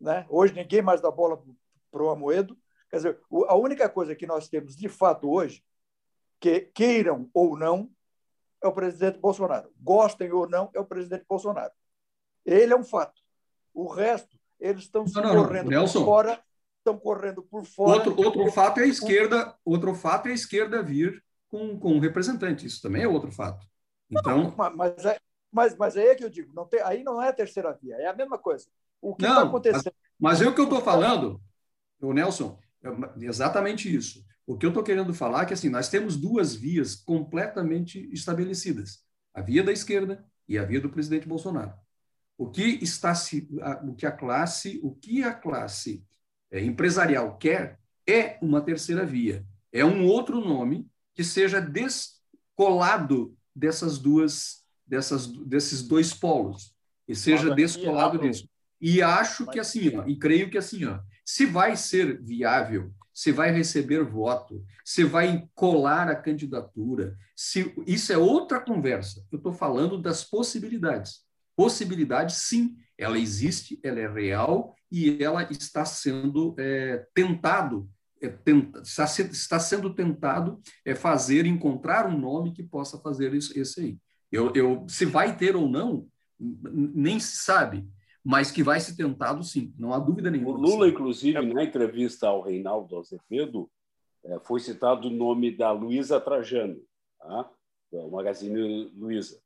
Né? 0.00 0.24
Hoje 0.30 0.54
ninguém 0.54 0.80
mais 0.80 1.02
dá 1.02 1.10
bola 1.10 1.38
para 1.90 2.02
o 2.02 2.08
Amoedo. 2.08 2.56
Quer 2.88 2.96
dizer, 2.96 3.20
a 3.46 3.54
única 3.54 3.90
coisa 3.90 4.16
que 4.16 4.26
nós 4.26 4.48
temos 4.48 4.74
de 4.74 4.88
fato 4.88 5.30
hoje, 5.30 5.62
que 6.40 6.60
queiram 6.74 7.28
ou 7.34 7.56
não, 7.56 7.90
é 8.62 8.66
o 8.66 8.72
presidente 8.72 9.18
Bolsonaro. 9.18 9.70
Gostem 9.80 10.32
ou 10.32 10.48
não, 10.48 10.70
é 10.74 10.80
o 10.80 10.84
presidente 10.84 11.24
Bolsonaro. 11.28 11.72
Ele 12.44 12.72
é 12.72 12.76
um 12.76 12.84
fato. 12.84 13.20
O 13.72 13.86
resto, 13.86 14.38
eles 14.58 14.84
estão 14.84 15.06
se 15.06 15.14
correndo 15.14 15.70
por 15.70 15.88
fora 15.88 16.42
estão 16.80 16.98
correndo 16.98 17.42
por 17.42 17.64
fora. 17.64 17.98
Outro, 17.98 18.16
outro 18.16 18.52
fato 18.52 18.80
é 18.80 18.84
a 18.84 18.86
esquerda, 18.86 19.54
outro 19.64 19.94
fato 19.94 20.26
é 20.28 20.30
a 20.32 20.34
esquerda 20.34 20.82
vir 20.82 21.22
com, 21.48 21.78
com 21.78 21.92
um 21.94 22.00
representante. 22.00 22.66
Isso 22.66 22.82
também 22.82 23.02
é 23.02 23.08
outro 23.08 23.30
fato. 23.30 23.66
Então, 24.10 24.54
não, 24.56 24.76
mas, 24.76 25.04
é, 25.04 25.20
mas, 25.52 25.76
mas 25.76 25.96
aí 25.96 26.08
é 26.08 26.14
que 26.14 26.24
eu 26.24 26.30
digo, 26.30 26.52
não 26.52 26.66
tem, 26.66 26.80
aí 26.80 27.04
não 27.04 27.22
é 27.22 27.28
a 27.28 27.32
terceira 27.32 27.72
via, 27.80 27.94
é 27.96 28.06
a 28.06 28.14
mesma 28.14 28.38
coisa. 28.38 28.66
O 29.00 29.14
que 29.14 29.24
está 29.24 29.42
acontecendo? 29.42 29.94
Mas, 30.18 30.38
mas 30.38 30.42
é 30.42 30.48
o 30.48 30.54
que 30.54 30.60
eu 30.60 30.64
estou 30.64 30.80
falando, 30.80 31.40
o 32.00 32.12
Nelson, 32.12 32.58
é 32.82 33.24
exatamente 33.24 33.94
isso. 33.94 34.24
O 34.50 34.56
que 34.58 34.66
eu 34.66 34.70
estou 34.70 34.82
querendo 34.82 35.14
falar 35.14 35.44
é 35.44 35.46
que 35.46 35.54
assim, 35.54 35.68
nós 35.68 35.88
temos 35.88 36.16
duas 36.16 36.56
vias 36.56 36.96
completamente 36.96 38.10
estabelecidas: 38.12 38.98
a 39.32 39.40
via 39.40 39.62
da 39.62 39.70
esquerda 39.70 40.26
e 40.48 40.58
a 40.58 40.64
via 40.64 40.80
do 40.80 40.90
presidente 40.90 41.28
Bolsonaro. 41.28 41.72
O 42.36 42.50
que 42.50 42.64
está 42.82 43.14
se, 43.14 43.48
o 43.84 43.94
que 43.94 44.04
a 44.04 44.10
classe, 44.10 44.80
o 44.82 44.92
que 44.92 45.22
a 45.22 45.32
classe 45.32 46.04
é, 46.50 46.64
empresarial 46.64 47.38
quer 47.38 47.78
é 48.04 48.38
uma 48.42 48.60
terceira 48.60 49.06
via. 49.06 49.46
É 49.70 49.84
um 49.84 50.04
outro 50.04 50.40
nome 50.40 50.90
que 51.14 51.22
seja 51.22 51.60
descolado 51.60 53.32
dessas 53.54 53.98
duas, 53.98 54.64
dessas, 54.84 55.28
desses 55.28 55.80
dois 55.80 56.12
polos, 56.12 56.74
e 57.06 57.14
seja 57.14 57.54
descolado 57.54 58.18
disso. 58.18 58.48
E 58.80 59.00
acho 59.00 59.46
que 59.46 59.60
assim, 59.60 59.96
ó, 59.96 60.04
e 60.08 60.18
creio 60.18 60.50
que 60.50 60.58
assim, 60.58 60.86
ó, 60.86 60.98
se 61.24 61.46
vai 61.46 61.76
ser 61.76 62.20
viável, 62.20 62.92
se 63.20 63.32
vai 63.32 63.50
receber 63.50 64.02
voto, 64.02 64.64
se 64.82 65.04
vai 65.04 65.46
colar 65.54 66.08
a 66.08 66.16
candidatura, 66.16 67.18
se 67.36 67.70
isso 67.86 68.10
é 68.14 68.16
outra 68.16 68.58
conversa. 68.58 69.22
Eu 69.30 69.36
estou 69.36 69.52
falando 69.52 70.00
das 70.00 70.24
possibilidades. 70.24 71.20
Possibilidade, 71.54 72.32
sim, 72.32 72.78
ela 72.96 73.18
existe, 73.18 73.78
ela 73.82 74.00
é 74.00 74.10
real 74.10 74.74
e 74.90 75.22
ela 75.22 75.42
está 75.50 75.84
sendo 75.84 76.54
é, 76.58 77.06
tentado, 77.12 77.90
é, 78.22 78.28
tenta, 78.28 78.80
está, 78.80 79.58
sendo 79.58 79.94
tentado 79.94 80.58
é, 80.82 80.94
fazer, 80.94 81.44
encontrar 81.44 82.06
um 82.06 82.18
nome 82.18 82.54
que 82.54 82.62
possa 82.62 82.98
fazer 83.00 83.34
isso, 83.34 83.52
esse 83.54 83.80
aí. 83.82 83.98
Eu, 84.32 84.50
eu, 84.54 84.86
se 84.88 85.04
vai 85.04 85.36
ter 85.36 85.54
ou 85.54 85.68
não, 85.68 86.08
nem 86.38 87.20
se 87.20 87.36
sabe, 87.36 87.86
mas 88.24 88.50
que 88.50 88.62
vai 88.62 88.78
ser 88.80 88.96
tentado 88.96 89.42
sim, 89.42 89.72
não 89.78 89.92
há 89.92 89.98
dúvida 89.98 90.30
nenhuma. 90.30 90.50
O 90.50 90.60
Lula, 90.60 90.88
inclusive, 90.88 91.40
na 91.52 91.64
entrevista 91.64 92.28
ao 92.28 92.42
Reinaldo 92.42 92.98
Azevedo, 92.98 93.70
é, 94.24 94.38
foi 94.40 94.60
citado 94.60 95.08
o 95.08 95.10
nome 95.10 95.50
da 95.50 95.72
Luísa 95.72 96.20
Trajano, 96.20 96.80
tá? 97.18 97.50
do 97.90 98.10
Magazine 98.10 98.90
Luiza. 98.94 99.40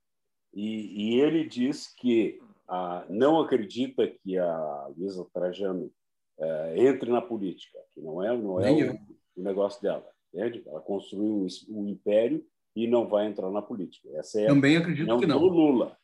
E, 0.53 1.15
e, 1.15 1.21
ele 1.21 1.45
diz 1.45 1.93
que 1.95 2.41
ah, 2.69 3.05
não 3.09 3.41
acredita 3.41 4.07
que 4.07 4.39
a 4.39 4.91
Luísa 4.97 5.27
Trajano 5.33 5.91
é, 6.39 6.87
entre 6.89 7.11
na 7.11 7.23
política, 7.23 7.79
que 7.93 8.01
não 8.01 8.23
é, 8.23 8.37
não 8.37 8.61
é 8.61 8.71
o, 8.71 8.95
o, 9.37 9.43
negócio 9.43 9.81
dela. 9.81 10.07
Entende? 10.33 10.63
Ela 10.67 10.81
construiu 10.81 11.47
um, 11.69 11.89
império 11.89 12.45
e 12.75 12.89
não 12.89 13.09
vai 13.09 13.27
entrar 13.27 13.51
na 13.51 13.63
política. 13.63 14.09
Essa 14.15 14.41
é 14.41 14.47
Também 14.47 14.77
acredito 14.77 15.11
a 15.11 15.15
opinião 15.15 15.39
do 15.39 15.49
Lula. 15.49 15.97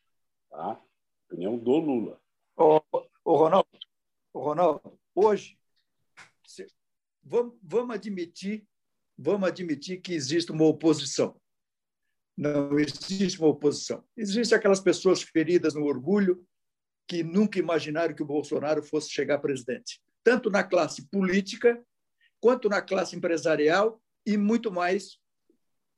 Tá? 0.49 0.81
opinião 1.27 1.57
do 1.57 1.77
Lula. 1.77 2.20
Ô 3.31 3.37
Ronaldo, 3.37 3.69
ô 4.33 4.39
Ronaldo, 4.41 4.99
hoje, 5.15 5.57
se, 6.45 6.67
vamos, 7.23 7.55
vamos 7.63 7.95
admitir 7.95 8.67
vamos 9.17 9.47
admitir 9.47 10.01
que 10.01 10.13
existe 10.13 10.51
uma 10.51 10.65
oposição. 10.65 11.39
Não 12.35 12.77
existe 12.77 13.39
uma 13.39 13.47
oposição. 13.47 14.03
Existem 14.17 14.57
aquelas 14.57 14.81
pessoas 14.81 15.21
feridas 15.21 15.73
no 15.73 15.85
orgulho 15.85 16.45
que 17.07 17.23
nunca 17.23 17.57
imaginaram 17.57 18.13
que 18.13 18.21
o 18.21 18.25
Bolsonaro 18.25 18.83
fosse 18.83 19.09
chegar 19.09 19.39
presidente, 19.39 20.01
tanto 20.25 20.49
na 20.49 20.61
classe 20.61 21.07
política 21.07 21.81
quanto 22.37 22.67
na 22.67 22.81
classe 22.81 23.15
empresarial 23.15 24.01
e 24.25 24.35
muito 24.35 24.69
mais 24.69 25.21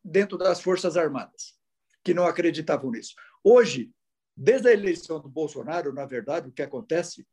dentro 0.03 0.37
das 0.37 0.61
Forças 0.61 0.95
Armadas, 0.95 1.55
que 2.03 2.13
não 2.13 2.27
acreditavam 2.27 2.91
nisso. 2.91 3.15
Hoje, 3.43 3.91
desde 4.35 4.69
a 4.69 4.73
eleição 4.73 5.19
do 5.19 5.29
Bolsonaro, 5.29 5.93
na 5.93 6.05
verdade, 6.05 6.49
o 6.49 6.51
que 6.51 6.61
acontece 6.61 7.25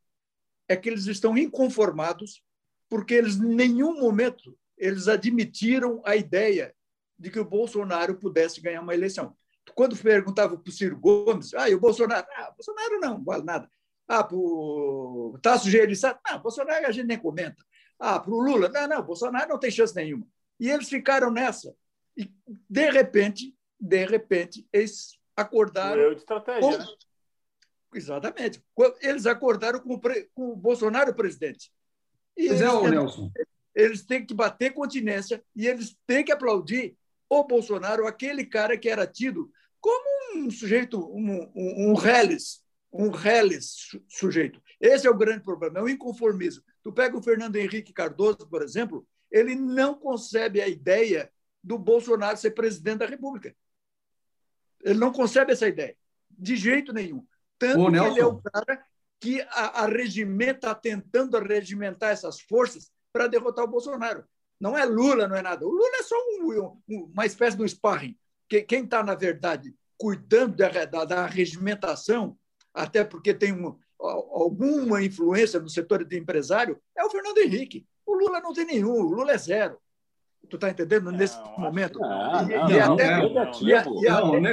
é 0.67 0.75
que 0.75 0.89
eles 0.89 1.05
estão 1.05 1.37
inconformados 1.37 2.43
porque 2.89 3.13
eles 3.13 3.37
em 3.37 3.55
nenhum 3.55 3.99
momento 3.99 4.57
eles 4.77 5.07
admitiram 5.07 6.01
a 6.05 6.15
ideia 6.15 6.75
de 7.17 7.29
que 7.29 7.39
o 7.39 7.45
Bolsonaro 7.45 8.15
pudesse 8.15 8.59
ganhar 8.59 8.81
uma 8.81 8.93
eleição. 8.93 9.35
Quando 9.75 9.95
perguntava 9.95 10.57
para 10.57 10.69
o 10.69 10.73
Ciro 10.73 10.97
Gomes, 10.97 11.53
ah, 11.53 11.69
e 11.69 11.75
o 11.75 11.79
Bolsonaro? 11.79 12.25
Ah, 12.35 12.51
Bolsonaro 12.51 12.99
não, 12.99 13.23
vale 13.23 13.43
nada. 13.43 13.69
Ah, 14.07 14.23
para 14.23 14.35
o 14.35 15.37
Tasso 15.41 15.69
Gereissati? 15.69 16.19
Não, 16.27 16.41
Bolsonaro 16.41 16.85
a 16.87 16.91
gente 16.91 17.05
nem 17.05 17.19
comenta. 17.19 17.63
Ah, 17.99 18.19
para 18.19 18.33
o 18.33 18.41
Lula? 18.41 18.67
Não, 18.69 18.87
não, 18.87 19.03
Bolsonaro 19.03 19.49
não 19.49 19.59
tem 19.59 19.69
chance 19.69 19.95
nenhuma. 19.95 20.27
E 20.59 20.69
eles 20.69 20.89
ficaram 20.89 21.31
nessa. 21.31 21.73
E, 22.17 22.29
de 22.69 22.91
repente, 22.91 23.55
de 23.79 24.05
repente, 24.05 24.67
eles 24.73 25.17
acordaram... 25.35 26.01
Erro 26.01 26.15
de 26.15 26.21
estratégia, 26.21 26.61
com... 26.61 26.77
né? 26.77 26.85
Exatamente. 27.93 28.63
Eles 29.01 29.25
acordaram 29.25 29.79
com 29.79 29.93
o, 29.93 29.99
pre... 29.99 30.29
com 30.33 30.51
o 30.51 30.55
Bolsonaro 30.55 31.13
presidente. 31.13 31.71
E 32.37 32.47
pois 32.47 32.61
é, 32.61 32.89
Nelson 32.89 33.31
eles 33.75 34.03
têm 34.03 34.25
que 34.25 34.33
bater 34.33 34.73
continência 34.73 35.43
e 35.55 35.67
eles 35.67 35.97
têm 36.05 36.23
que 36.23 36.31
aplaudir 36.31 36.95
o 37.29 37.43
Bolsonaro, 37.43 38.05
aquele 38.05 38.45
cara 38.45 38.77
que 38.77 38.89
era 38.89 39.07
tido 39.07 39.51
como 39.79 40.37
um 40.37 40.51
sujeito, 40.51 40.99
um, 40.99 41.49
um, 41.55 41.89
um 41.89 41.93
reles, 41.93 42.61
um 42.91 43.09
reles 43.09 43.97
sujeito. 44.09 44.61
Esse 44.79 45.07
é 45.07 45.09
o 45.09 45.17
grande 45.17 45.43
problema, 45.43 45.79
é 45.79 45.81
o 45.81 45.89
inconformismo. 45.89 46.63
Tu 46.83 46.91
pega 46.91 47.17
o 47.17 47.23
Fernando 47.23 47.55
Henrique 47.55 47.93
Cardoso, 47.93 48.47
por 48.49 48.61
exemplo, 48.61 49.07
ele 49.31 49.55
não 49.55 49.95
concebe 49.95 50.61
a 50.61 50.67
ideia 50.67 51.31
do 51.63 51.77
Bolsonaro 51.77 52.37
ser 52.37 52.51
presidente 52.51 52.99
da 52.99 53.05
República. 53.05 53.55
Ele 54.83 54.99
não 54.99 55.11
concebe 55.11 55.51
essa 55.51 55.67
ideia, 55.67 55.95
de 56.29 56.55
jeito 56.55 56.93
nenhum. 56.93 57.25
Tanto 57.57 57.81
Ô, 57.81 57.91
que 57.91 57.97
ele 57.97 58.19
é 58.19 58.25
o 58.25 58.41
cara 58.41 58.83
que 59.19 59.39
a, 59.41 59.83
a 59.83 59.85
regimenta, 59.85 60.71
está 60.71 60.75
tentando 60.75 61.37
regimentar 61.39 62.11
essas 62.11 62.41
forças 62.41 62.91
para 63.13 63.27
derrotar 63.27 63.63
o 63.65 63.67
Bolsonaro. 63.67 64.23
Não 64.59 64.77
é 64.77 64.83
Lula, 64.83 65.27
não 65.27 65.35
é 65.35 65.41
nada. 65.41 65.65
O 65.65 65.69
Lula 65.69 65.97
é 65.97 66.03
só 66.03 66.15
um, 66.15 66.79
um, 66.89 67.03
uma 67.13 67.25
espécie 67.25 67.55
de 67.55 67.63
um 67.63 67.67
sparring. 67.67 68.17
Quem 68.47 68.83
está, 68.83 69.03
na 69.03 69.15
verdade, 69.15 69.73
cuidando 69.97 70.55
da, 70.55 70.85
da, 70.85 71.05
da, 71.05 71.25
regimentação, 71.25 72.37
até 72.73 73.03
porque 73.03 73.33
tem 73.33 73.53
um, 73.53 73.77
alguma 73.99 75.03
influência 75.03 75.59
no 75.59 75.69
setor 75.69 76.03
de 76.03 76.17
empresário, 76.17 76.81
é 76.97 77.03
o 77.03 77.09
Fernando 77.09 77.37
Henrique. 77.37 77.87
O 78.05 78.15
Lula 78.15 78.39
não 78.39 78.53
tem 78.53 78.65
nenhum, 78.65 78.93
o 78.93 79.01
Lula 79.01 79.33
é 79.33 79.37
zero. 79.37 79.79
Tu 80.51 80.55
está 80.55 80.69
entendendo? 80.69 81.11
Nesse 81.13 81.37
não, 81.37 81.57
momento. 81.57 81.97
Não, 81.97 82.51
e, 82.51 82.57
não, 82.57 82.69
e 82.69 82.79
até, 82.81 83.21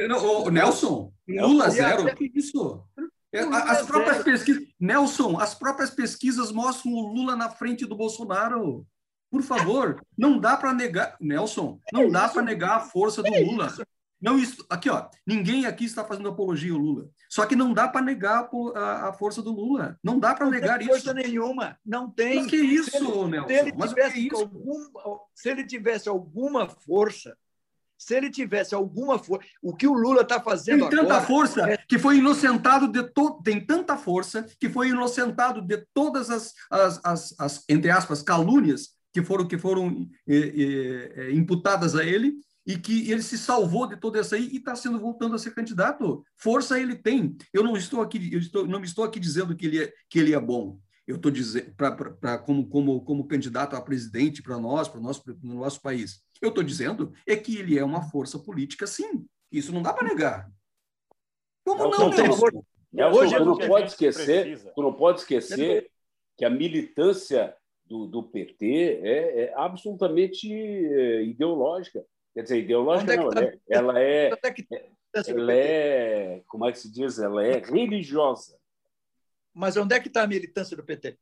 não, 0.07 0.49
Nelson, 0.49 1.13
Lula 1.27 1.69
zero? 1.71 2.15
Que 2.15 2.31
isso? 2.33 2.85
É, 3.33 3.41
as 3.41 3.85
próprias 3.85 4.23
pesquisas, 4.23 4.63
Nelson, 4.79 5.37
as 5.41 5.57
próprias 5.57 5.91
pesquisas 5.91 6.53
mostram 6.53 6.93
o 6.93 7.13
Lula 7.13 7.35
na 7.35 7.51
frente 7.51 7.85
do 7.85 7.97
Bolsonaro. 7.97 8.87
Por 9.29 9.43
favor, 9.43 10.01
não 10.17 10.39
dá 10.39 10.57
para 10.57 10.73
negar, 10.73 11.17
Nelson, 11.21 11.81
não 11.93 12.03
é 12.03 12.11
dá 12.11 12.29
para 12.29 12.43
negar 12.43 12.77
a 12.77 12.81
força 12.81 13.21
do 13.21 13.35
é 13.35 13.41
Lula. 13.41 13.75
Não 14.21 14.39
isso, 14.39 14.65
aqui 14.69 14.91
ó, 14.91 15.09
ninguém 15.27 15.65
aqui 15.65 15.85
está 15.85 16.05
fazendo 16.05 16.29
apologia 16.29 16.73
ao 16.73 16.79
Lula. 16.79 17.09
Só 17.29 17.47
que 17.47 17.55
não 17.55 17.73
dá 17.73 17.87
para 17.87 18.03
negar 18.03 18.49
a, 18.75 19.09
a, 19.09 19.13
força 19.13 19.41
do 19.41 19.53
Lula. 19.53 19.97
Não 20.03 20.19
dá 20.19 20.35
para 20.35 20.51
negar 20.51 20.81
isso. 20.81 20.91
Não 20.91 20.97
tem 20.97 21.03
força 21.03 21.15
nenhuma, 21.15 21.79
não 21.87 22.11
tem. 22.11 22.41
Mas 22.41 22.47
que 22.47 22.57
isso, 22.57 22.91
se 22.91 22.97
ele, 22.97 23.07
Nelson? 23.07 23.47
Se 23.47 23.55
ele, 23.55 23.75
Mas 23.77 23.91
tivesse? 23.91 24.31
Algum, 24.35 24.85
se 25.35 25.49
ele 25.49 25.65
tivesse 25.65 26.09
alguma 26.09 26.69
força, 26.69 27.37
se 27.97 28.15
ele 28.15 28.31
tivesse 28.31 28.75
alguma 28.75 29.19
força, 29.19 29.47
o 29.63 29.75
que 29.75 29.87
o 29.87 29.93
Lula 29.93 30.23
está 30.23 30.41
fazendo 30.41 30.87
agora... 30.87 30.97
Tem 30.97 31.01
tanta 31.01 31.21
força 31.21 31.71
é... 31.71 31.77
que 31.77 31.99
foi 31.99 32.19
inocentado 32.19 32.89
de 32.89 33.03
todo... 33.11 33.43
Tem 33.43 33.65
tanta 33.65 33.97
força 33.97 34.45
que 34.59 34.69
foi 34.69 34.89
inocentado 34.89 35.63
de 35.63 35.85
todas 35.95 36.31
as, 36.31 36.55
as, 36.71 37.01
as, 37.05 37.35
as 37.39 37.65
entre 37.69 37.91
aspas, 37.91 38.23
calúnias 38.23 38.97
que 39.13 39.23
foram, 39.23 39.47
que 39.47 39.59
foram 39.59 40.09
é, 40.29 41.31
imputadas 41.33 41.95
a 41.97 42.05
ele 42.05 42.35
e 42.69 42.77
que 42.77 43.11
ele 43.11 43.23
se 43.23 43.39
salvou 43.39 43.87
de 43.87 43.97
toda 43.97 44.21
essa 44.21 44.37
aí 44.37 44.47
e 44.53 44.59
está 44.59 44.77
sendo 44.77 45.01
voltando 45.01 45.35
a 45.35 45.39
ser 45.39 45.55
candidato. 45.55 46.23
Força 46.37 46.79
ele 46.79 46.95
tem. 46.95 47.35
Eu 47.51 47.63
não 47.63 47.75
estou 47.75 48.03
aqui, 48.03 48.31
eu 48.31 48.39
estou, 48.39 48.67
não 48.67 48.85
estou 48.85 49.05
aqui 49.05 49.19
dizendo 49.19 49.57
que 49.57 49.65
ele 49.65 49.85
é, 49.85 49.93
que 50.11 50.19
ele 50.19 50.35
é 50.35 50.41
bom. 50.41 50.79
Eu 51.07 51.17
estou 51.17 51.31
dizendo 51.31 51.73
para 51.75 52.37
como, 52.37 52.69
como, 52.69 53.01
como 53.03 53.27
candidato 53.27 53.75
a 53.75 53.81
presidente 53.81 54.43
para 54.43 54.59
nós, 54.59 54.87
para 54.87 55.01
o 55.01 55.03
nosso, 55.03 55.23
nosso 55.43 55.81
país. 55.81 56.23
Eu 56.43 56.51
estou 56.51 56.63
dizendo 56.63 57.11
é 57.27 57.35
que 57.35 57.57
ele 57.57 57.79
é 57.79 57.83
uma 57.83 58.03
força 58.11 58.39
política, 58.39 58.87
sim. 58.87 59.25
Isso 59.51 59.73
não 59.73 59.81
dá 59.81 59.95
para 59.95 60.07
negar. 60.07 60.51
Como 61.65 61.85
não, 61.85 61.91
não, 61.91 62.11
não 62.11 62.65
Nelson, 62.93 63.19
Hoje, 63.19 63.37
tu 63.37 63.45
não 63.45 63.57
pode 63.57 63.91
esquecer, 63.91 64.73
tu 64.75 64.83
não 64.83 64.93
pode 64.93 65.21
esquecer 65.21 65.91
que 66.37 66.45
a 66.45 66.51
militância 66.51 67.55
do, 67.87 68.07
do 68.07 68.23
PT 68.23 69.01
é, 69.03 69.45
é 69.45 69.55
absolutamente 69.57 70.53
é, 70.53 71.23
ideológica. 71.23 72.05
Quer 72.39 72.43
dizer, 72.45 72.59
ideológica 72.59 73.15
é 73.15 73.17
não, 73.17 73.31
tá, 73.31 73.41
ela 73.41 73.51
é, 73.51 73.59
ela 73.69 74.01
é, 74.01 74.31
ela 75.27 75.53
é, 75.53 76.43
como 76.47 76.69
é 76.69 76.71
que 76.71 76.79
se 76.79 76.89
diz? 76.89 77.19
Ela 77.19 77.45
é 77.45 77.59
religiosa. 77.59 78.57
Mas 79.53 79.77
onde 79.77 79.93
é 79.93 79.99
que 79.99 80.07
está 80.07 80.23
a 80.23 80.27
militância 80.29 80.77
do 80.77 80.85
PT? 80.85 81.19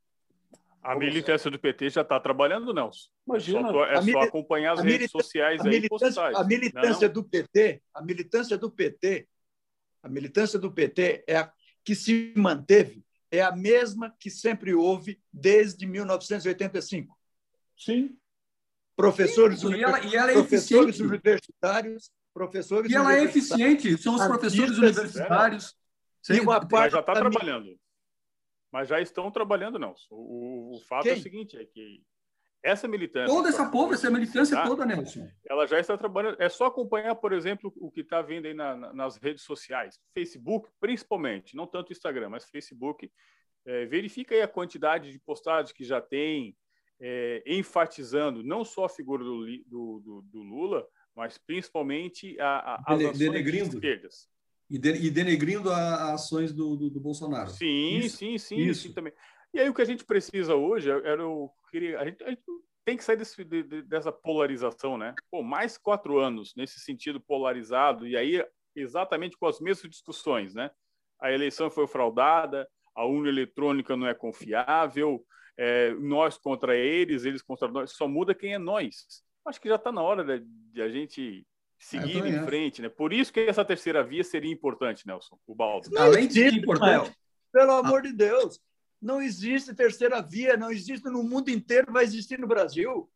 A 0.83 0.95
militância 0.95 1.51
do 1.51 1.59
PT 1.59 1.89
já 1.89 2.03
está 2.03 2.21
trabalhando, 2.21 2.71
Nelson. 2.75 3.09
Imagina. 3.27 3.61
É 3.61 3.73
só, 3.73 3.87
é 3.87 4.03
só 4.03 4.21
acompanhar 4.21 4.75
as 4.75 4.81
redes 4.81 5.11
sociais 5.11 5.63
a 5.63 5.65
aí 5.65 5.71
militância, 5.71 6.23
A 6.23 6.45
militância 6.45 7.07
não. 7.07 7.15
do 7.15 7.25
PT, 7.25 7.83
a 7.95 8.03
militância 8.03 8.59
do 8.59 8.71
PT, 8.71 9.29
a 10.03 10.09
militância 10.11 10.59
do 10.59 10.71
PT 10.71 11.25
é 11.27 11.39
a 11.39 11.51
que 11.83 11.95
se 11.95 12.35
manteve, 12.37 13.03
é 13.31 13.41
a 13.41 13.57
mesma 13.57 14.15
que 14.21 14.29
sempre 14.29 14.75
houve 14.75 15.19
desde 15.33 15.87
1985. 15.87 17.19
Sim. 17.75 18.19
Professores, 18.97 19.61
Sim, 19.61 19.75
e 19.75 19.85
ela, 19.85 20.01
e 20.01 20.17
ela 20.17 20.31
é 20.31 20.35
professores 20.35 20.99
universitários, 21.01 22.11
professores 22.33 22.91
E 22.91 22.95
ela 22.95 23.15
é 23.15 23.25
eficiente, 23.25 23.97
são 23.99 24.15
os 24.15 24.27
professores 24.27 24.79
universitários. 24.79 25.77
Sim, 26.23 26.41
uma 26.41 26.67
parte 26.67 26.93
já 26.93 27.01
está 27.01 27.13
trabalhando. 27.13 27.79
Mas 28.73 28.89
já 28.89 29.01
estão 29.01 29.31
trabalhando, 29.31 29.79
não. 29.79 29.95
O, 30.11 30.77
o 30.77 30.81
fato 30.89 31.05
Quem? 31.05 31.13
é 31.13 31.17
o 31.17 31.21
seguinte, 31.23 31.57
é 31.57 31.65
que 31.65 32.03
essa 32.63 32.89
militância... 32.89 33.33
Toda 33.33 33.49
essa 33.49 33.71
povo, 33.71 33.95
essa 33.95 34.11
militância 34.11 34.57
tá, 34.57 34.67
toda, 34.67 34.85
Nelson. 34.85 35.29
Ela 35.49 35.67
já 35.67 35.79
está 35.79 35.97
trabalhando. 35.97 36.37
É 36.41 36.49
só 36.49 36.67
acompanhar, 36.67 37.15
por 37.15 37.33
exemplo, 37.33 37.73
o 37.77 37.91
que 37.91 38.01
está 38.01 38.21
vindo 38.23 38.47
aí 38.47 38.55
na, 38.55 38.93
nas 38.93 39.17
redes 39.19 39.45
sociais. 39.45 40.01
Facebook, 40.13 40.69
principalmente. 40.81 41.55
Não 41.55 41.67
tanto 41.67 41.93
Instagram, 41.93 42.31
mas 42.31 42.45
Facebook. 42.45 43.11
É, 43.65 43.87
verifica 43.87 44.35
aí 44.35 44.43
a 44.43 44.49
quantidade 44.49 45.13
de 45.13 45.19
postagens 45.21 45.73
que 45.73 45.85
já 45.85 46.01
tem, 46.01 46.57
é, 47.01 47.43
enfatizando 47.47 48.43
não 48.43 48.65
só 48.65 48.85
a 48.85 48.89
figura 48.89 49.23
do, 49.23 49.47
do, 49.67 50.01
do, 50.01 50.23
do 50.23 50.43
Lula, 50.43 50.87
mas 51.15 51.39
principalmente 51.39 52.39
a, 52.41 52.75
a, 52.75 52.95
as 52.95 53.05
ações 53.05 53.19
de 53.19 53.59
esquerdas. 53.59 54.29
E, 54.69 54.79
de, 54.79 54.91
e 54.95 55.11
denegrindo 55.11 55.71
as 55.71 56.15
ações 56.15 56.53
do, 56.53 56.77
do, 56.77 57.01
Bolsonaro. 57.01 57.51
Sim, 57.51 57.99
isso, 57.99 58.19
sim, 58.19 58.39
sim, 58.39 58.57
isso. 58.57 58.89
sim 58.89 58.93
também. 58.93 59.13
E 59.55 59.61
aí 59.61 59.69
o 59.69 59.75
que 59.75 59.83
a 59.83 59.87
gente 59.87 60.05
precisa 60.05 60.55
hoje 60.55 60.91
era 60.91 61.27
o 61.27 61.51
a 61.99 62.05
gente, 62.07 62.25
a 62.25 62.31
gente 62.31 62.43
tem 62.85 62.97
que 62.97 63.05
sair 63.05 63.17
desse, 63.17 63.45
de, 63.45 63.83
dessa 63.83 64.11
polarização, 64.11 64.97
né? 64.97 65.15
Pô, 65.31 65.43
mais 65.43 65.77
quatro 65.77 66.19
anos 66.19 66.55
nesse 66.57 66.81
sentido 66.81 67.21
polarizado 67.21 68.07
e 68.07 68.17
aí 68.17 68.43
exatamente 68.75 69.37
com 69.37 69.47
as 69.47 69.61
mesmas 69.61 69.91
discussões, 69.91 70.55
né? 70.55 70.71
a 71.21 71.33
eleição 71.33 71.71
foi 71.71 71.87
fraudada, 71.87 72.69
a 72.95 73.05
urna 73.05 73.29
eletrônica 73.29 73.97
não 73.97 74.07
é 74.07 74.15
confiável, 74.15 75.25
é, 75.57 75.95
nós 75.95 76.37
contra 76.37 76.77
eles, 76.77 77.25
eles 77.25 77.43
contra 77.43 77.69
nós, 77.69 77.93
só 77.93 78.07
muda 78.07 78.35
quem 78.35 78.55
é 78.55 78.59
nós. 78.59 79.23
Acho 79.45 79.61
que 79.61 79.69
já 79.69 79.77
está 79.77 79.91
na 79.91 80.03
hora 80.03 80.25
de, 80.25 80.45
de, 80.73 80.83
a 80.83 80.89
gente 80.89 81.47
seguir 81.79 82.25
em 82.25 82.45
frente, 82.45 82.83
né? 82.83 82.89
Por 82.89 83.13
isso 83.13 83.33
que 83.33 83.41
essa 83.41 83.65
terceira 83.65 84.03
via 84.03 84.25
seria 84.25 84.53
importante, 84.53 85.07
Nelson, 85.07 85.39
o 85.47 85.55
Baldo. 85.55 85.89
Além 85.99 86.27
de 86.27 86.49
importante, 86.49 87.13
pelo 87.53 87.73
amor 87.73 88.03
de 88.03 88.13
Deus, 88.13 88.61
não 89.01 89.23
existe 89.23 89.75
terceira 89.75 90.21
via, 90.21 90.57
não 90.57 90.71
existe 90.71 91.09
no 91.09 91.23
mundo 91.23 91.51
inteiro, 91.51 91.93
vai 91.93 92.05
existir 92.05 92.39
no 92.39 92.47
Brasil. 92.47 93.09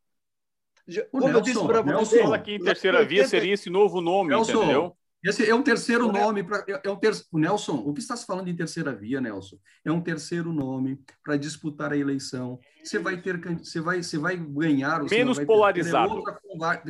Como 1.11 1.25
Nelson, 1.25 1.39
eu 1.39 1.41
disse 1.41 1.67
para 1.67 1.83
você, 1.83 2.23
fala 2.23 2.39
que 2.39 2.53
em 2.53 2.63
terceira 2.63 3.05
via 3.05 3.27
seria 3.27 3.55
esse 3.55 3.71
novo 3.71 4.01
nome, 4.01 4.31
Nelson, 4.31 4.63
entendeu? 4.63 4.97
Esse 5.23 5.49
é 5.49 5.55
um 5.55 5.63
terceiro 5.63 6.11
nome 6.11 6.43
para 6.43 6.65
é, 6.67 6.81
é 6.85 6.91
um 6.91 6.97
ter... 6.97 7.15
Nelson. 7.33 7.77
O 7.85 7.93
que 7.93 8.01
estás 8.01 8.25
falando 8.25 8.49
em 8.49 8.57
terceira 8.57 8.95
via, 8.95 9.21
Nelson? 9.21 9.57
É 9.85 9.93
um 9.93 10.01
terceiro 10.01 10.53
nome 10.53 10.99
para 11.23 11.37
disputar 11.37 11.93
a 11.93 11.97
eleição. 11.97 12.59
Você 12.83 12.99
vai 12.99 13.21
ter, 13.21 13.39
você 13.59 13.81
vai, 13.81 14.03
você 14.03 14.17
vai 14.17 14.37
ganhar. 14.37 15.03
Menos 15.05 15.37
vai 15.37 15.45
polarizado. 15.45 16.15
outra 16.15 16.41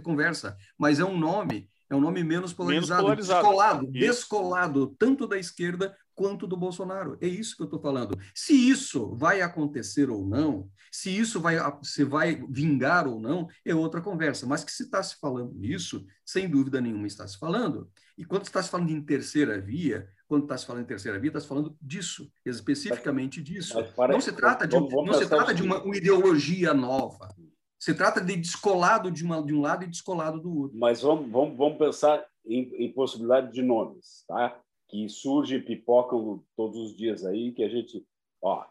conversa, 0.03 0.57
mas 0.79 1.01
é 1.01 1.05
um 1.05 1.19
nome, 1.19 1.69
é 1.91 1.95
um 1.95 2.01
nome 2.01 2.23
menos 2.23 2.53
polarizado, 2.53 3.03
menos 3.03 3.27
polarizado. 3.27 3.43
descolado, 3.43 3.85
isso. 3.87 3.93
descolado 3.93 4.87
tanto 4.97 5.27
da 5.27 5.37
esquerda 5.37 5.97
quanto 6.21 6.47
do 6.47 6.55
Bolsonaro. 6.55 7.17
É 7.19 7.27
isso 7.27 7.57
que 7.57 7.63
eu 7.63 7.65
estou 7.65 7.81
falando. 7.81 8.15
Se 8.35 8.53
isso 8.53 9.17
vai 9.17 9.41
acontecer 9.41 10.11
ou 10.11 10.27
não, 10.27 10.69
se 10.93 11.09
isso 11.09 11.41
vai, 11.41 11.57
se 11.83 12.05
vai 12.05 12.45
vingar 12.47 13.09
ou 13.09 13.19
não, 13.19 13.49
é 13.65 13.75
outra 13.75 14.03
conversa. 14.03 14.47
Mas 14.47 14.63
que 14.63 14.71
se 14.71 14.83
está 14.83 15.03
se 15.03 15.19
falando 15.19 15.65
isso, 15.65 16.05
sem 16.23 16.47
dúvida 16.47 16.79
nenhuma 16.79 17.07
está 17.07 17.27
se 17.27 17.39
falando. 17.39 17.91
E 18.19 18.25
quando 18.27 18.45
está 18.45 18.63
se 18.63 18.69
falando 18.69 18.91
em 18.91 19.01
terceira 19.01 19.59
via, 19.59 20.11
quando 20.29 20.43
está 20.43 20.59
se 20.59 20.67
falando 20.67 20.83
em 20.83 20.87
terceira 20.87 21.19
via, 21.19 21.31
está 21.31 21.41
se 21.41 21.49
falando 21.49 21.75
disso, 21.81 22.31
especificamente 22.45 23.43
disso. 23.43 23.79
não 23.97 24.21
se 24.21 24.33
trata 24.33 24.69
de, 24.69 24.79
não 24.79 25.15
se 25.15 25.27
trata 25.27 25.55
de 25.55 25.63
uma, 25.63 25.83
uma 25.83 25.97
ideologia 25.97 26.75
nova. 26.75 27.35
Se 27.79 27.95
trata 27.95 28.21
de 28.21 28.37
descolado 28.37 29.11
de, 29.11 29.25
uma, 29.25 29.43
de 29.43 29.55
um 29.55 29.63
lado 29.63 29.85
e 29.85 29.89
descolado 29.89 30.39
do 30.39 30.55
outro. 30.55 30.79
Mas 30.79 31.01
vamos, 31.01 31.33
vamos, 31.33 31.57
vamos 31.57 31.79
pensar 31.79 32.23
em, 32.45 32.75
em 32.75 32.93
possibilidade 32.93 33.51
de 33.55 33.63
nomes, 33.63 34.23
tá? 34.29 34.61
Que 34.91 35.09
surge 35.09 35.61
pipocam 35.61 36.45
todos 36.57 36.77
os 36.79 36.97
dias 36.97 37.25
aí, 37.25 37.53
que 37.53 37.63
a 37.63 37.69
gente. 37.69 38.05
Ó, 38.43 38.65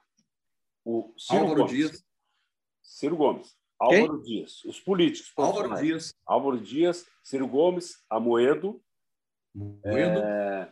o 0.85 1.13
Ciro 1.17 1.41
Álvaro 1.41 1.61
Gomes. 1.61 1.71
Dias. 1.71 2.05
Ciro 2.81 3.15
Gomes. 3.15 3.57
Álvaro 3.79 4.21
Quem? 4.21 4.21
Dias. 4.23 4.65
Os 4.65 4.79
políticos. 4.79 5.31
Álvaro 5.37 5.81
Dias. 5.81 6.13
Álvaro 6.25 6.59
Dias, 6.59 7.07
Ciro 7.23 7.47
Gomes, 7.47 8.03
Amoedo. 8.09 8.81
Moedo. 9.55 10.19
É... 10.19 10.69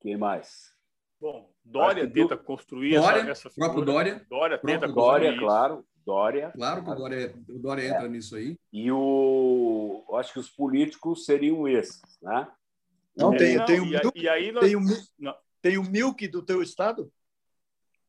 Quem 0.00 0.16
mais? 0.16 0.72
Bom, 1.20 1.50
Dória 1.64 2.08
tenta 2.08 2.36
construir 2.36 2.96
Dória, 2.96 3.20
essa, 3.20 3.30
essa 3.30 3.50
figura. 3.50 3.72
Próprio 3.72 3.92
Dória. 3.92 4.26
Dória 4.28 4.58
tenta 4.58 4.86
construir 4.86 4.94
Dória, 4.94 5.30
isso. 5.30 5.40
claro. 5.40 5.86
Dória. 6.04 6.52
Claro 6.54 6.84
que 6.84 6.90
o 6.90 6.94
Dória, 6.94 7.34
o 7.48 7.58
Dória 7.58 7.86
entra 7.88 8.04
é. 8.04 8.08
nisso 8.08 8.36
aí. 8.36 8.58
E 8.70 8.92
o, 8.92 10.04
eu 10.06 10.16
acho 10.16 10.34
que 10.34 10.38
os 10.38 10.50
políticos 10.50 11.24
seriam 11.24 11.66
esses, 11.66 12.02
né? 12.20 12.46
Não, 13.16 13.32
é, 13.34 13.36
tem, 13.36 13.56
não, 13.56 13.64
tem, 13.64 13.80
o 13.80 13.86
milk, 13.86 14.20
e 14.20 14.28
aí 14.28 14.50
nós... 14.50 14.64
tem, 14.64 14.76
o, 14.76 14.82
tem 15.62 15.78
o 15.78 15.82
milk 15.84 16.26
do 16.28 16.42
teu 16.42 16.62
estado? 16.62 17.10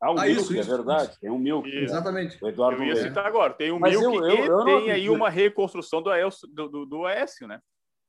Ah, 0.02 0.12
o 0.12 0.20
ah, 0.20 0.26
Milk, 0.26 0.42
isso, 0.42 0.56
é 0.56 0.60
isso, 0.60 0.70
verdade. 0.70 1.12
Isso. 1.12 1.20
Tem 1.20 1.32
um 1.32 1.40
Milk. 1.40 1.68
Né? 1.68 1.84
Exatamente. 1.84 2.44
O 2.44 2.48
Eduardo 2.48 2.84
eu 2.84 2.88
ia 2.88 2.96
citar 2.96 3.26
agora. 3.26 3.54
Tem 3.54 3.72
o 3.72 3.80
Milk 3.80 3.96
eu, 3.96 4.14
eu, 4.26 4.46
eu, 4.46 4.62
e 4.62 4.66
tem 4.66 4.92
aí 4.92 5.10
uma 5.10 5.30
reconstrução 5.30 6.02
do, 6.02 6.10
Aécio, 6.10 6.48
do, 6.48 6.68
do, 6.68 6.86
do 6.86 7.06
Aécio, 7.06 7.48
né? 7.48 7.60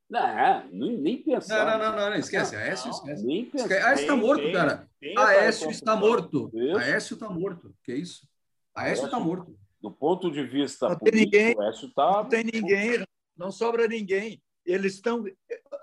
Não, 0.09 0.69
nem 0.71 1.21
pensar. 1.21 1.65
Não, 1.65 1.77
não, 1.79 1.97
não, 1.97 2.09
não, 2.11 2.17
esquece. 2.17 2.55
Aécio, 2.55 2.91
esquece. 2.91 3.25
Nem 3.25 3.45
pensar. 3.45 3.73
Aécio 3.73 4.03
está 4.03 4.15
morto, 4.15 4.43
tem, 4.43 4.53
cara. 4.53 4.87
Tem 4.99 5.17
Aécio 5.17 5.69
está 5.69 5.95
morto. 5.95 6.51
Isso. 6.53 6.77
Aécio 6.77 7.13
está 7.15 7.29
morto. 7.29 7.75
Que 7.83 7.93
isso? 7.93 8.27
Aécio 8.75 9.05
está 9.05 9.19
morto. 9.19 9.57
Do 9.81 9.91
ponto 9.91 10.31
de 10.31 10.43
vista 10.43 10.89
não 10.89 10.97
político, 10.97 11.31
tem 11.31 11.45
ninguém, 11.45 11.65
Aécio 11.65 11.93
tá... 11.93 12.11
Não 12.11 12.25
tem 12.25 12.43
ninguém, 12.43 13.05
não 13.35 13.51
sobra 13.51 13.87
ninguém. 13.87 14.41
Eles 14.65 14.95
estão 14.95 15.23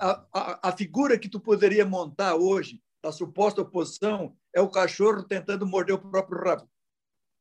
a, 0.01 0.25
a, 0.33 0.69
a 0.69 0.73
figura 0.73 1.19
que 1.19 1.29
tu 1.29 1.41
poderia 1.41 1.85
montar 1.85 2.37
hoje, 2.37 2.81
da 3.03 3.13
suposta 3.13 3.63
oposição, 3.63 4.35
é 4.55 4.61
o 4.61 4.71
cachorro 4.71 5.23
tentando 5.23 5.67
morder 5.67 5.95
o 5.95 5.99
próprio 5.99 6.43
rabo. 6.43 6.69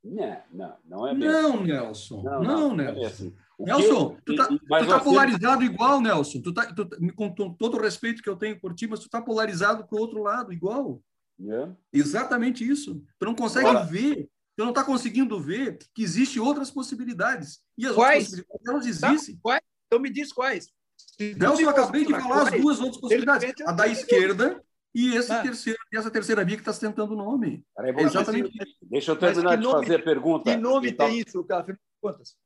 Não, 0.04 0.38
não, 0.52 0.78
não 0.86 1.08
é 1.08 1.14
mesmo. 1.14 1.32
Não, 1.32 1.64
Nelson. 1.64 2.22
Não, 2.22 2.44
não, 2.44 2.70
não 2.70 2.76
Nelson. 2.76 3.02
É 3.02 3.06
assim. 3.06 3.36
Nelson, 3.60 4.18
tu 4.26 4.36
tá, 4.36 4.48
tu 4.48 4.88
tá 4.88 5.00
polarizado 5.00 5.64
igual, 5.64 6.02
Nelson. 6.02 6.42
Tu 6.42 6.54
tá, 6.54 6.74
tu, 6.74 6.90
com 7.16 7.30
todo 7.54 7.78
o 7.78 7.82
respeito 7.82 8.22
que 8.22 8.30
eu 8.30 8.36
tenho 8.36 8.60
por 8.60 8.74
ti, 8.74 8.88
mas 8.88 9.00
tu 9.00 9.10
tá 9.10 9.22
polarizado 9.22 9.86
para 9.88 9.96
o 9.96 10.02
outro 10.02 10.22
lado, 10.22 10.52
igual. 10.52 11.02
É. 11.40 11.70
Exatamente 11.94 12.68
isso. 12.68 13.02
Tu 13.18 13.26
não 13.26 13.34
consegue 13.34 13.70
ver, 13.90 14.30
tu 14.58 14.64
não 14.64 14.70
está 14.70 14.84
conseguindo 14.84 15.40
ver 15.40 15.78
que 15.94 16.04
existem 16.04 16.42
outras 16.42 16.70
possibilidades. 16.70 17.62
E 17.78 17.86
as 17.86 17.96
quais? 17.96 18.26
outras 18.26 18.46
possibilidades, 18.46 18.68
elas 18.68 18.86
existem. 18.86 19.36
Tá, 19.36 19.42
quais? 19.42 19.62
Então 19.88 20.02
me 20.02 20.10
diz 20.10 20.34
quais. 20.34 20.68
Nelson, 21.20 21.62
eu 21.62 21.70
acabei 21.70 22.06
de 22.06 22.14
falar 22.14 22.44
as 22.44 22.62
duas 22.62 22.80
outras 22.80 23.00
possibilidades. 23.00 23.54
A 23.66 23.72
da 23.72 23.88
esquerda 23.88 24.64
e 24.94 25.16
esse 25.16 25.42
terceiro, 25.42 25.80
essa 25.92 26.12
terceira 26.12 26.46
via 26.46 26.56
que 26.56 26.70
está 26.70 26.88
tentando 26.88 27.14
o 27.14 27.18
nome. 27.18 27.66
Peraí, 27.76 27.96
é 27.96 28.02
exatamente 28.02 28.52
Deixa 28.82 29.12
eu 29.12 29.16
terminar 29.16 29.58
de 29.58 29.66
fazer 29.66 30.00
a 30.00 30.04
pergunta. 30.04 30.52
Que 30.52 30.58
nome 30.58 30.92
tem 30.92 31.20
isso, 31.20 31.44
Café? 31.46 31.76
Quantas? 32.00 32.38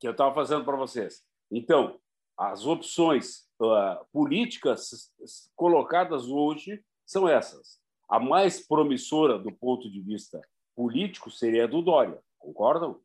Que 0.00 0.08
eu 0.08 0.12
estava 0.12 0.34
fazendo 0.34 0.64
para 0.64 0.76
vocês. 0.76 1.22
Então, 1.50 2.00
as 2.36 2.66
opções 2.66 3.44
uh, 3.60 4.04
políticas 4.12 5.12
colocadas 5.54 6.24
hoje 6.26 6.82
são 7.06 7.28
essas. 7.28 7.78
A 8.08 8.18
mais 8.18 8.66
promissora 8.66 9.38
do 9.38 9.52
ponto 9.52 9.90
de 9.90 10.00
vista 10.00 10.40
político 10.74 11.30
seria 11.30 11.64
a 11.64 11.68
do 11.68 11.80
Dória. 11.80 12.18
Concordam? 12.38 13.00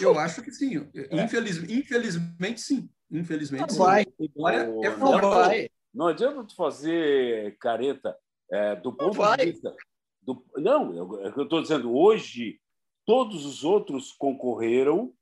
Eu 0.00 0.18
acho 0.18 0.42
que 0.42 0.50
sim. 0.50 0.88
É. 0.94 1.24
Infeliz, 1.24 1.58
infelizmente, 1.58 2.60
sim. 2.60 2.88
Infelizmente, 3.10 3.70
não 3.70 3.84
vai. 3.84 4.02
É 4.02 4.96
não, 4.96 5.20
vai. 5.20 5.70
não 5.94 6.06
adianta 6.08 6.44
tu 6.44 6.54
fazer 6.54 7.56
careta 7.58 8.16
é, 8.50 8.76
do 8.76 8.92
ponto 8.92 9.18
não 9.18 9.36
de 9.36 9.44
vista. 9.46 9.74
Do, 10.22 10.44
não, 10.56 10.94
eu 10.94 11.42
estou 11.42 11.62
dizendo, 11.62 11.94
hoje 11.94 12.60
todos 13.06 13.46
os 13.46 13.64
outros 13.64 14.12
concorreram, 14.12 15.14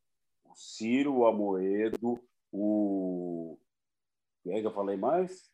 o 0.45 0.55
Ciro, 0.57 1.19
o 1.19 1.27
Amoedo, 1.27 2.21
o. 2.53 3.59
Quem 4.43 4.55
é 4.55 4.61
que 4.61 4.67
eu 4.67 4.75
falei 4.75 4.97
mais? 4.97 5.49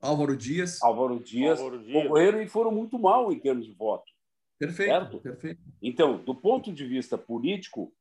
Álvaro 0.00 0.36
Dias. 0.36 0.82
Álvaro 0.82 1.18
Dias, 1.18 1.58
Álvaro 1.58 1.82
Dias. 1.82 2.02
concorreram 2.02 2.42
e 2.42 2.48
foram 2.48 2.70
muito 2.70 2.98
mal 2.98 3.32
em 3.32 3.38
termos 3.38 3.66
de 3.66 3.72
voto. 3.72 4.12
Perfeito, 4.58 4.90
certo? 4.90 5.20
perfeito. 5.20 5.60
Então, 5.82 6.22
do 6.22 6.34
ponto 6.34 6.72
de 6.72 6.86
vista 6.86 7.16
político, 7.16 7.92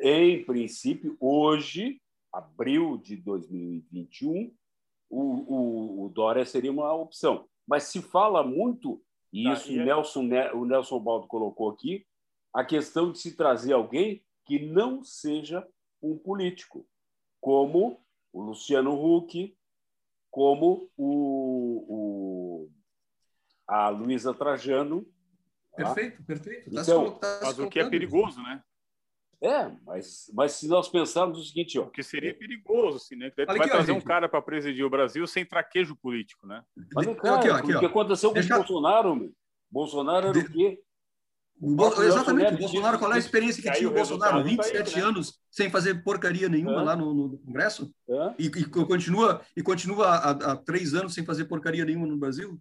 em 0.00 0.44
princípio, 0.44 1.16
hoje 1.20 2.00
abril 2.32 2.98
de 2.98 3.16
2021, 3.16 4.54
o, 5.10 5.20
o, 5.20 6.04
o 6.04 6.08
Dória 6.10 6.44
seria 6.44 6.70
uma 6.70 6.92
opção. 6.92 7.48
Mas 7.66 7.84
se 7.84 8.00
fala 8.02 8.42
muito, 8.42 9.02
e 9.32 9.44
tá, 9.44 9.52
isso 9.52 9.70
e 9.70 9.78
é... 9.78 9.84
Nelson, 9.84 10.28
o 10.54 10.64
Nelson 10.64 11.00
Baldo 11.00 11.26
colocou 11.26 11.70
aqui, 11.70 12.06
a 12.52 12.64
questão 12.64 13.12
de 13.12 13.18
se 13.18 13.36
trazer 13.36 13.72
alguém 13.72 14.24
que 14.44 14.58
não 14.58 15.04
seja 15.04 15.66
um 16.02 16.16
político, 16.16 16.86
como 17.40 18.02
o 18.32 18.42
Luciano 18.42 18.92
Huck, 18.94 19.56
como 20.30 20.90
o, 20.96 21.84
o 21.88 22.70
a 23.66 23.90
Luísa 23.90 24.32
Trajano. 24.32 25.06
Tá? 25.76 25.92
Perfeito, 25.92 26.18
tá? 26.18 26.24
perfeito. 26.24 26.70
então, 26.70 27.18
tá 27.18 27.40
mas 27.42 27.58
o 27.58 27.68
que 27.68 27.78
é 27.78 27.88
perigoso, 27.88 28.42
né? 28.42 28.62
É, 29.40 29.70
mas, 29.86 30.30
mas 30.34 30.52
se 30.52 30.66
nós 30.66 30.88
pensarmos 30.88 31.38
o 31.38 31.44
seguinte... 31.44 31.78
Ó, 31.78 31.84
o 31.84 31.90
que 31.90 32.02
seria 32.02 32.34
perigoso, 32.34 32.96
assim, 32.96 33.14
né? 33.14 33.30
Que 33.30 33.44
vai 33.46 33.56
aqui, 33.56 33.70
trazer 33.70 33.92
ó, 33.92 33.94
um 33.94 34.00
cara 34.00 34.28
para 34.28 34.42
presidir 34.42 34.84
o 34.84 34.90
Brasil 34.90 35.26
sem 35.26 35.44
traquejo 35.44 35.94
político, 35.94 36.46
né? 36.46 36.64
Mas, 36.92 37.06
cara, 37.16 37.36
aqui, 37.36 37.50
aqui, 37.50 37.74
o 37.76 37.78
que 37.80 37.86
aconteceu 37.86 38.32
Deixa... 38.32 38.48
com 38.48 38.54
o 38.54 38.58
Bolsonaro, 38.58 39.14
meu? 39.14 39.32
Bolsonaro 39.70 40.28
era 40.28 40.32
De... 40.32 40.40
o 40.40 40.50
quê? 40.50 40.82
O 41.60 41.74
Bo... 41.74 42.02
Exatamente, 42.02 42.54
o 42.54 42.58
Bolsonaro, 42.58 42.98
qual 42.98 43.12
é 43.12 43.16
a 43.16 43.18
experiência 43.18 43.62
que 43.62 43.70
tinha 43.72 43.88
o 43.88 43.92
Bolsonaro? 43.92 44.44
27 44.44 44.94
aí, 44.94 45.02
né? 45.02 45.08
anos 45.08 45.40
sem 45.50 45.68
fazer 45.70 46.02
porcaria 46.04 46.48
nenhuma 46.48 46.80
é. 46.80 46.84
lá 46.84 46.96
no, 46.96 47.12
no 47.12 47.38
Congresso? 47.38 47.92
É. 48.08 48.34
E, 48.38 48.46
e, 48.46 48.64
continua, 48.64 49.42
e 49.56 49.62
continua 49.62 50.08
há, 50.08 50.30
há, 50.30 50.56
três 50.56 50.94
anos 50.94 51.14
sem 51.14 51.24
fazer 51.24 51.46
porcaria 51.46 51.84
nenhuma 51.84 52.06
no 52.06 52.16
Brasil? 52.16 52.60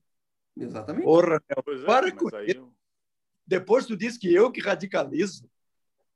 Exatamente. 0.56 1.04
Porra, 1.04 1.42
é, 1.48 1.86
para 1.86 2.12
com 2.12 2.36
aí... 2.36 2.60
Depois 3.46 3.86
tu 3.86 3.96
diz 3.96 4.18
que 4.18 4.34
eu 4.34 4.52
que 4.52 4.60
radicalizo. 4.60 5.48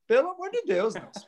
Pelo 0.07 0.31
amor 0.31 0.49
de 0.49 0.63
Deus, 0.63 0.93
Nelson. 0.93 1.27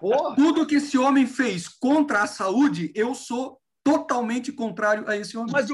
Porra. 0.00 0.36
Tudo 0.36 0.66
que 0.66 0.76
esse 0.76 0.96
homem 0.96 1.26
fez 1.26 1.68
contra 1.68 2.22
a 2.22 2.26
saúde, 2.26 2.92
eu 2.94 3.14
sou 3.14 3.60
totalmente 3.82 4.52
contrário 4.52 5.08
a 5.08 5.16
esse 5.16 5.36
homem. 5.36 5.52
Mas, 5.52 5.70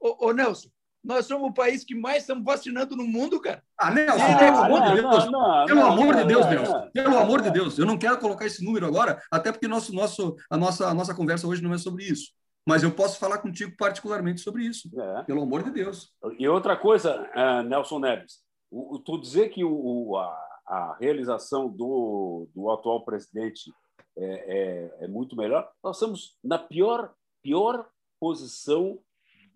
ô, 0.00 0.28
ô 0.28 0.32
Nelson, 0.32 0.68
nós 1.04 1.26
somos 1.26 1.50
o 1.50 1.54
país 1.54 1.84
que 1.84 1.94
mais 1.94 2.22
estamos 2.22 2.44
vacinando 2.44 2.96
no 2.96 3.04
mundo, 3.04 3.40
cara. 3.40 3.62
Ah, 3.76 3.90
Nelson, 3.90 4.22
ah, 4.22 4.38
pelo 4.38 4.56
amor 4.58 4.82
de 4.82 4.94
Deus. 4.94 5.30
Não, 5.30 5.66
pelo 5.66 5.80
não, 5.80 5.92
amor 5.92 6.16
de 6.16 6.24
Deus, 6.24 6.46
Nelson. 6.46 6.90
Pelo 6.92 7.18
amor 7.18 7.42
de 7.42 7.50
Deus. 7.50 7.78
Eu 7.78 7.86
não 7.86 7.98
quero 7.98 8.18
colocar 8.18 8.46
esse 8.46 8.64
número 8.64 8.86
agora, 8.86 9.20
até 9.30 9.50
porque 9.50 9.66
nosso, 9.66 9.92
nosso, 9.92 10.36
a, 10.48 10.56
nossa, 10.56 10.88
a 10.88 10.94
nossa 10.94 11.14
conversa 11.14 11.46
hoje 11.46 11.62
não 11.62 11.74
é 11.74 11.78
sobre 11.78 12.04
isso. 12.04 12.30
mas 12.66 12.82
eu 12.82 12.92
posso 12.92 13.18
falar 13.18 13.38
contigo 13.38 13.74
particularmente 13.76 14.40
sobre 14.40 14.64
isso, 14.64 14.88
é. 14.96 15.24
pelo 15.24 15.42
amor 15.42 15.64
de 15.64 15.72
Deus. 15.72 16.12
E 16.38 16.48
outra 16.48 16.76
coisa, 16.76 17.28
uh, 17.34 17.62
Nelson 17.64 17.98
Neves, 17.98 18.38
o, 18.70 18.94
o, 18.94 18.98
tu 19.00 19.20
dizer 19.20 19.48
que 19.48 19.64
o, 19.64 20.16
a, 20.16 20.51
a, 20.66 20.96
realização 20.98 21.68
do, 21.68 22.48
do 22.54 22.70
atual 22.70 23.04
presidente 23.04 23.72
é, 24.16 24.24
é, 24.24 25.04
é, 25.04 25.08
muito 25.08 25.36
melhor, 25.36 25.70
nós 25.82 25.96
estamos 25.96 26.36
na 26.42 26.58
pior, 26.58 27.14
pior 27.42 27.88
posição 28.20 28.98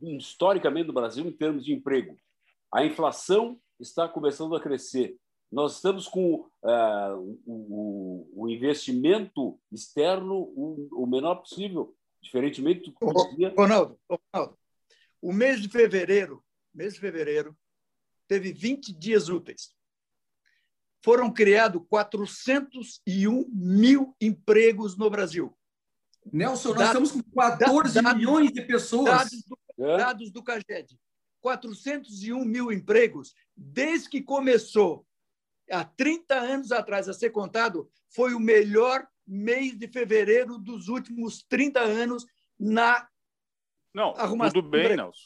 historicamente 0.00 0.86
do 0.86 0.92
Brasil 0.92 1.26
em 1.26 1.32
termos 1.32 1.64
de 1.64 1.72
emprego. 1.72 2.16
A 2.72 2.84
inflação 2.84 3.58
está 3.78 4.08
começando 4.08 4.54
a 4.56 4.60
crescer. 4.60 5.16
Nós 5.52 5.76
estamos 5.76 6.08
com 6.08 6.40
uh, 6.62 7.38
o, 7.46 8.28
o, 8.34 8.48
investimento 8.48 9.58
externo 9.70 10.34
o, 10.34 10.88
o 10.92 11.06
menor 11.06 11.36
possível 11.36 11.94
Diferentemente 12.26 12.90
do 12.90 12.92
que 12.92 13.30
dizia... 13.30 13.54
Ronaldo, 13.56 13.98
Ronaldo, 14.10 14.58
o 15.22 15.32
mês 15.32 15.62
de 15.62 15.68
fevereiro, 15.68 16.42
mês 16.74 16.94
de 16.94 17.00
fevereiro, 17.00 17.56
teve 18.26 18.52
20 18.52 18.92
dias 18.92 19.28
úteis. 19.28 19.75
Foram 21.06 21.32
criados 21.32 21.80
401 21.88 23.48
mil 23.54 24.12
empregos 24.20 24.98
no 24.98 25.08
Brasil. 25.08 25.56
Nelson, 26.32 26.70
nós 26.70 26.78
dados, 26.78 27.10
estamos 27.10 27.12
com 27.12 27.40
14 27.40 28.02
dados, 28.02 28.18
milhões 28.18 28.52
de 28.52 28.62
pessoas. 28.62 29.04
Dados 29.04 29.44
do, 29.46 29.84
é? 29.86 29.96
dados 29.98 30.32
do 30.32 30.42
CAGED. 30.42 30.98
401 31.40 32.44
mil 32.44 32.72
empregos, 32.72 33.36
desde 33.56 34.08
que 34.08 34.20
começou, 34.20 35.06
há 35.70 35.84
30 35.84 36.34
anos 36.34 36.72
atrás, 36.72 37.08
a 37.08 37.12
ser 37.12 37.30
contado, 37.30 37.88
foi 38.08 38.34
o 38.34 38.40
melhor 38.40 39.06
mês 39.24 39.78
de 39.78 39.86
fevereiro 39.86 40.58
dos 40.58 40.88
últimos 40.88 41.44
30 41.48 41.82
anos 41.82 42.26
na 42.58 43.08
Não, 43.94 44.12
arrumação. 44.16 44.60
Tudo 44.60 44.70
bem, 44.70 44.96
Nelson. 44.96 45.22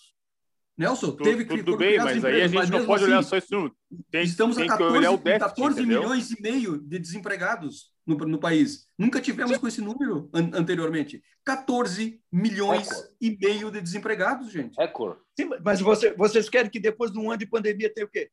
Nelson, 0.76 1.11
tudo, 1.11 1.24
teve 1.24 1.44
que. 1.44 1.59
Tudo 1.59 1.76
bem, 1.76 1.98
mas 1.98 2.24
aí 2.24 2.42
a 2.42 2.48
gente 2.48 2.70
não 2.70 2.87
pode 2.87 3.04
assim, 3.04 3.12
olhar 3.12 3.22
só 3.22 3.37
número. 3.37 3.76
Tem, 4.11 4.22
estamos 4.22 4.56
tem 4.56 4.64
a 4.64 4.68
14, 4.68 4.96
olhar 4.96 5.11
o 5.11 5.18
déficit, 5.18 5.56
14 5.56 5.87
milhões 5.87 6.30
e 6.30 6.40
meio 6.40 6.78
de 6.78 6.98
desempregados 6.98 7.90
no, 8.06 8.16
no 8.16 8.38
país. 8.38 8.87
Nunca 8.98 9.20
tivemos 9.20 9.52
Sim. 9.52 9.59
com 9.59 9.68
esse 9.68 9.80
número 9.80 10.30
an 10.33 10.50
anteriormente. 10.54 11.22
14 11.44 12.20
milhões 12.33 12.88
e 13.20 13.37
meio 13.37 13.70
de 13.70 13.80
desempregados, 13.80 14.50
gente. 14.50 14.80
É 14.80 14.87
cor. 14.87 15.20
Sim, 15.38 15.50
mas 15.64 15.80
você, 15.80 16.14
vocês 16.14 16.48
querem 16.48 16.70
que 16.70 16.80
depois 16.80 17.11
de 17.12 17.18
um 17.18 17.30
ano 17.30 17.38
de 17.38 17.46
pandemia 17.46 17.92
tenha 17.92 18.06
o 18.06 18.11
quê? 18.11 18.30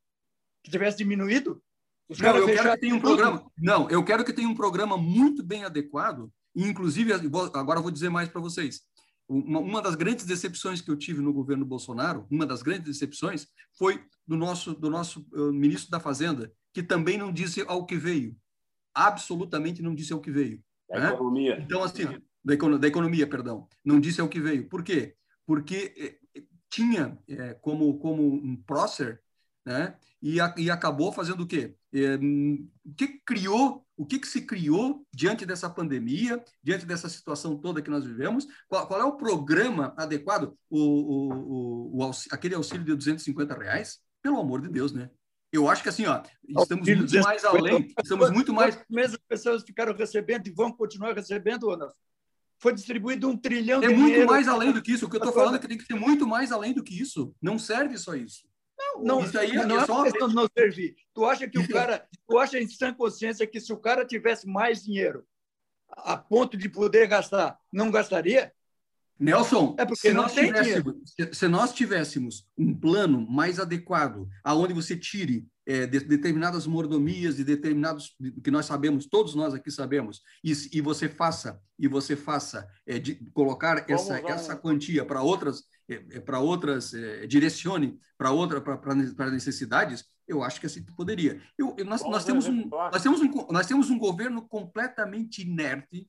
Que 0.64 0.72
tivesse 0.72 0.98
diminuído? 0.98 1.62
Os 2.10 2.20
não, 2.20 2.38
eu 2.38 2.46
quero 2.48 2.72
que 2.72 2.80
tenha 2.80 2.96
um 2.96 3.00
programa. 3.00 3.52
Não, 3.58 3.90
eu 3.90 4.04
quero 4.04 4.24
que 4.24 4.34
tenha 4.34 4.48
um 4.48 4.56
programa 4.56 4.98
muito 4.98 5.44
bem 5.44 5.66
adequado. 5.66 6.32
Inclusive, 6.56 7.12
agora 7.54 7.82
vou 7.82 7.92
dizer 7.92 8.10
mais 8.10 8.30
para 8.30 8.42
vocês. 8.42 8.82
Uma, 9.28 9.60
uma, 9.60 9.82
das 9.82 9.96
grandes 9.96 10.26
decepções 10.26 10.82
que 10.82 10.90
eu 10.90 10.96
tive 10.96 11.22
no 11.22 11.34
governo 11.34 11.66
Bolsonaro, 11.66 12.26
uma 12.32 12.46
das 12.46 12.62
grandes 12.62 12.86
decepções, 12.86 13.48
foi 13.78 14.04
do 14.26 14.38
nosso, 14.38 14.74
do 14.74 14.90
nosso 14.90 15.28
uh, 15.34 15.52
ministro 15.52 15.92
da 15.92 16.00
Fazenda, 16.00 16.52
que 16.74 16.82
também 16.82 17.18
não 17.18 17.32
disse 17.32 17.62
ao 17.68 17.86
que 17.86 17.98
veio. 17.98 18.36
Absolutamente 18.94 19.82
não 19.82 19.94
disse 19.94 20.14
ao 20.14 20.22
que 20.22 20.32
veio. 20.32 20.64
Da 20.90 21.00
né? 21.00 21.14
economia. 21.14 21.60
Então, 21.60 21.84
assim, 21.84 22.06
da, 22.44 22.54
economia, 22.54 22.80
da 22.80 22.88
economia, 22.88 23.28
perdão. 23.28 23.68
Não 23.84 24.00
disse 24.00 24.22
ao 24.22 24.30
que 24.30 24.40
veio. 24.40 24.70
Por 24.70 24.84
quê? 24.84 25.16
Porque 25.46 25.94
eh, 25.98 26.44
tinha 26.70 27.18
eh, 27.28 27.54
como, 27.62 28.00
como 28.00 28.34
um 28.34 28.56
prócer 28.56 29.22
né? 29.68 29.96
E, 30.22 30.40
a, 30.40 30.56
e 30.58 30.72
acabou 30.72 31.12
fazendo 31.12 31.44
o 31.44 31.48
quê? 31.48 31.76
É, 31.94 32.16
o 32.16 32.94
que 32.96 33.20
criou, 33.26 33.86
o 33.98 34.06
que, 34.06 34.20
que 34.20 34.28
se 34.28 34.42
criou 34.42 35.04
diante 35.12 35.46
dessa 35.46 35.68
pandemia, 35.68 36.42
diante 36.64 36.86
dessa 36.86 37.10
situação 37.10 37.58
toda 37.58 37.82
que 37.82 37.90
nós 37.90 38.06
vivemos? 38.06 38.48
Qual, 38.70 38.88
qual 38.88 39.02
é 39.02 39.04
o 39.04 39.18
programa 39.18 39.94
adequado? 39.98 40.56
O, 40.70 40.80
o, 40.80 42.06
o, 42.06 42.12
aquele 42.32 42.54
auxílio 42.54 42.86
de 42.86 42.96
250 42.96 43.56
reais? 43.56 44.00
Pelo 44.22 44.40
amor 44.40 44.62
de 44.62 44.70
Deus, 44.70 44.94
né? 44.94 45.10
Eu 45.52 45.68
acho 45.68 45.82
que 45.82 45.90
assim, 45.90 46.06
ó, 46.06 46.22
estamos 46.48 46.88
muito 46.88 47.22
mais 47.22 47.44
além, 47.44 47.88
estamos 48.04 48.30
muito 48.32 48.54
mais. 48.54 48.78
Mesmo 48.90 49.18
pessoas 49.28 49.64
ficaram 49.64 49.96
recebendo 49.96 50.46
e 50.48 50.52
vão 50.52 50.72
continuar 50.72 51.14
recebendo, 51.14 51.72
Ana. 51.72 51.88
Foi 52.60 52.74
distribuído 52.74 53.30
um 53.30 53.38
trilhão 53.38 53.82
é 53.82 53.88
de 53.88 53.94
É 53.94 53.98
muito 53.98 54.26
mais 54.26 54.48
além 54.48 54.72
do 54.72 54.82
que 54.82 54.92
isso. 54.92 55.06
O 55.06 55.10
que 55.10 55.16
eu 55.16 55.20
estou 55.20 55.34
falando 55.34 55.56
é 55.56 55.60
que 55.60 55.68
tem 55.68 55.78
que 55.78 55.86
ser 55.86 55.96
muito 55.96 56.28
mais 56.28 56.52
além 56.52 56.74
do 56.74 56.84
que 56.84 57.00
isso. 57.00 57.34
Não 57.42 57.58
serve 57.58 57.98
só 57.98 58.16
isso. 58.16 58.47
Não, 59.04 59.20
não, 59.20 59.24
isso 59.24 59.38
aí 59.38 59.52
é 59.52 59.66
não 59.66 59.80
é 59.80 59.86
só 59.86 60.04
questão 60.04 60.28
de 60.28 60.36
não 60.36 60.48
servir. 60.58 60.96
Tu 61.14 61.26
acha 61.26 61.48
que 61.48 61.60
o 61.60 61.68
cara, 61.68 62.08
tu 62.28 62.38
acha 62.38 62.60
em 62.60 62.68
sã 62.68 62.94
consciência 62.94 63.48
que 63.48 63.60
se 63.60 63.72
o 63.72 63.78
cara 63.78 64.06
tivesse 64.06 64.48
mais 64.48 64.84
dinheiro 64.84 65.26
a 65.90 66.18
ponto 66.18 66.58
de 66.58 66.70
poder 66.70 67.08
gastar, 67.08 67.58
não 67.72 67.90
gastaria? 67.90 68.52
Nelson, 69.20 69.76
é 69.80 69.86
porque 69.86 70.10
se, 70.10 70.14
nós 70.14 70.34
tivéssemos, 70.34 70.96
se 71.34 71.48
nós 71.48 71.74
tivéssemos 71.74 72.48
um 72.58 72.74
plano 72.74 73.26
mais 73.28 73.60
adequado, 73.60 74.28
aonde 74.44 74.74
você 74.74 74.96
tire 74.96 75.48
é, 75.66 75.88
de, 75.88 76.00
determinadas 76.02 76.68
mordomias 76.68 77.40
e 77.40 77.44
determinados 77.44 78.16
que 78.44 78.52
nós 78.52 78.68
sabemos, 78.68 79.08
todos 79.08 79.34
nós 79.34 79.56
aqui 79.56 79.72
sabemos, 79.72 80.22
e, 80.44 80.54
e 80.72 80.82
você 80.82 81.10
faça 81.10 81.60
e 81.80 81.88
você 81.88 82.16
faça 82.16 82.68
é, 82.86 83.00
de, 83.00 83.16
colocar 83.34 83.86
vamos, 83.88 83.90
essa 83.90 84.22
vamos. 84.22 84.32
essa 84.32 84.56
quantia 84.56 85.04
para 85.04 85.24
outras 85.24 85.64
é, 85.90 86.18
é, 86.18 86.20
para 86.20 86.40
outras, 86.40 86.94
é, 86.94 87.26
direcione 87.28 88.00
para 88.18 88.32
outra 88.32 88.60
para 88.60 89.32
necessidades, 89.32 90.06
eu 90.28 90.44
acho 90.44 90.60
que 90.60 90.66
assim 90.66 90.84
poderia. 90.84 91.42
Eu, 91.58 91.74
eu 91.78 91.86
nós, 91.86 92.02
nós, 92.04 92.26
temos 92.26 92.48
um, 92.48 92.68
nós, 92.68 93.02
temos 93.02 93.22
um, 93.22 93.48
nós 93.50 93.66
temos 93.66 93.90
um 93.90 93.98
governo 93.98 94.46
completamente 94.48 95.42
inerte, 95.42 96.08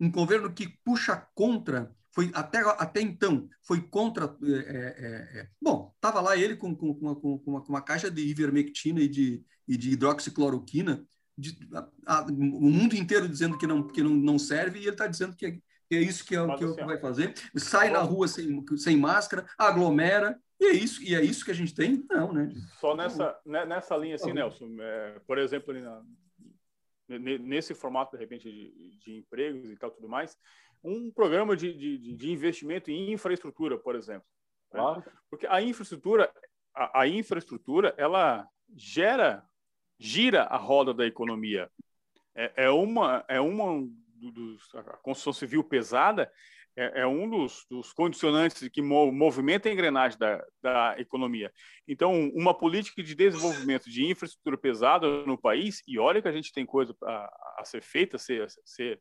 um 0.00 0.10
governo 0.10 0.50
que 0.52 0.78
puxa 0.82 1.26
contra, 1.34 1.94
foi 2.12 2.30
até, 2.34 2.60
até 2.60 3.00
então, 3.00 3.48
foi 3.62 3.82
contra. 3.82 4.36
É, 4.42 4.48
é, 4.48 5.40
é, 5.40 5.48
bom, 5.60 5.92
estava 5.94 6.20
lá 6.20 6.36
ele 6.36 6.56
com, 6.56 6.74
com, 6.74 6.94
com, 6.94 7.06
uma, 7.06 7.16
com, 7.16 7.42
uma, 7.46 7.60
com 7.60 7.68
uma 7.68 7.82
caixa 7.82 8.10
de 8.10 8.22
ivermectina 8.22 9.00
e 9.00 9.08
de, 9.08 9.44
e 9.68 9.76
de 9.76 9.90
hidroxicloroquina, 9.90 11.06
de, 11.36 11.56
a, 11.74 11.88
a, 12.06 12.22
o 12.22 12.70
mundo 12.70 12.96
inteiro 12.96 13.28
dizendo 13.28 13.58
que 13.58 13.66
não, 13.66 13.86
que 13.86 14.02
não, 14.02 14.10
não 14.10 14.38
serve, 14.38 14.78
e 14.78 14.82
ele 14.82 14.90
está 14.90 15.06
dizendo 15.06 15.36
que 15.36 15.62
é 15.96 16.00
isso 16.00 16.24
que, 16.24 16.36
é, 16.36 16.46
que, 16.56 16.74
que 16.74 16.84
vai 16.84 16.98
fazer. 16.98 17.34
Sai 17.56 17.90
na 17.90 18.00
rua 18.00 18.28
sem, 18.28 18.64
sem 18.76 18.96
máscara, 18.96 19.46
aglomera, 19.58 20.38
e 20.60 20.66
é 20.66 20.72
isso, 20.72 21.02
e 21.02 21.14
é 21.14 21.22
isso 21.22 21.44
que 21.44 21.50
a 21.50 21.54
gente 21.54 21.74
tem? 21.74 22.04
Não, 22.10 22.32
né? 22.32 22.52
Só 22.78 22.94
nessa, 22.94 23.38
né, 23.46 23.64
nessa 23.64 23.96
linha, 23.96 24.16
assim, 24.16 24.32
Nelson, 24.32 24.76
é, 24.78 25.18
por 25.26 25.38
exemplo, 25.38 25.72
na, 25.72 26.02
nesse 27.18 27.74
formato, 27.74 28.16
de 28.16 28.22
repente, 28.22 28.50
de, 28.50 28.98
de, 28.98 29.16
empregos 29.16 29.70
e 29.70 29.76
tal, 29.76 29.90
tudo 29.90 30.08
mais, 30.08 30.36
um 30.84 31.10
programa 31.10 31.56
de, 31.56 31.72
de, 31.72 32.14
de 32.14 32.30
investimento 32.30 32.90
em 32.90 33.12
infraestrutura, 33.12 33.78
por 33.78 33.96
exemplo. 33.96 34.26
Né? 34.72 34.80
Claro. 34.80 35.04
Porque 35.30 35.46
a 35.46 35.62
infraestrutura, 35.62 36.30
a, 36.74 37.00
a 37.00 37.08
infraestrutura, 37.08 37.94
ela 37.96 38.46
gera, 38.76 39.42
gira 39.98 40.44
a 40.44 40.56
roda 40.56 40.92
da 40.92 41.06
economia. 41.06 41.70
É, 42.34 42.64
é 42.64 42.70
uma, 42.70 43.24
é 43.28 43.40
uma 43.40 43.88
do, 44.20 44.56
a 44.74 44.96
construção 44.98 45.32
civil 45.32 45.64
pesada 45.64 46.30
é, 46.76 47.02
é 47.02 47.06
um 47.06 47.28
dos, 47.28 47.66
dos, 47.68 47.92
condicionantes 47.92 48.68
que 48.68 48.80
movimenta 48.82 49.68
a 49.68 49.72
engrenagem 49.72 50.18
da, 50.18 50.44
da 50.62 50.94
economia. 50.98 51.52
Então, 51.86 52.30
uma 52.34 52.54
política 52.54 53.02
de 53.02 53.14
desenvolvimento 53.14 53.90
de 53.90 54.06
infraestrutura 54.06 54.56
pesada 54.56 55.06
no 55.26 55.36
país, 55.36 55.82
e 55.86 55.98
olha 55.98 56.22
que 56.22 56.28
a 56.28 56.32
gente 56.32 56.52
tem 56.52 56.64
coisa 56.64 56.94
a, 57.04 57.56
a 57.58 57.64
ser 57.64 57.82
feita, 57.82 58.16
a 58.16 58.18
ser, 58.18 58.42
a 58.42 58.48
ser 58.64 59.00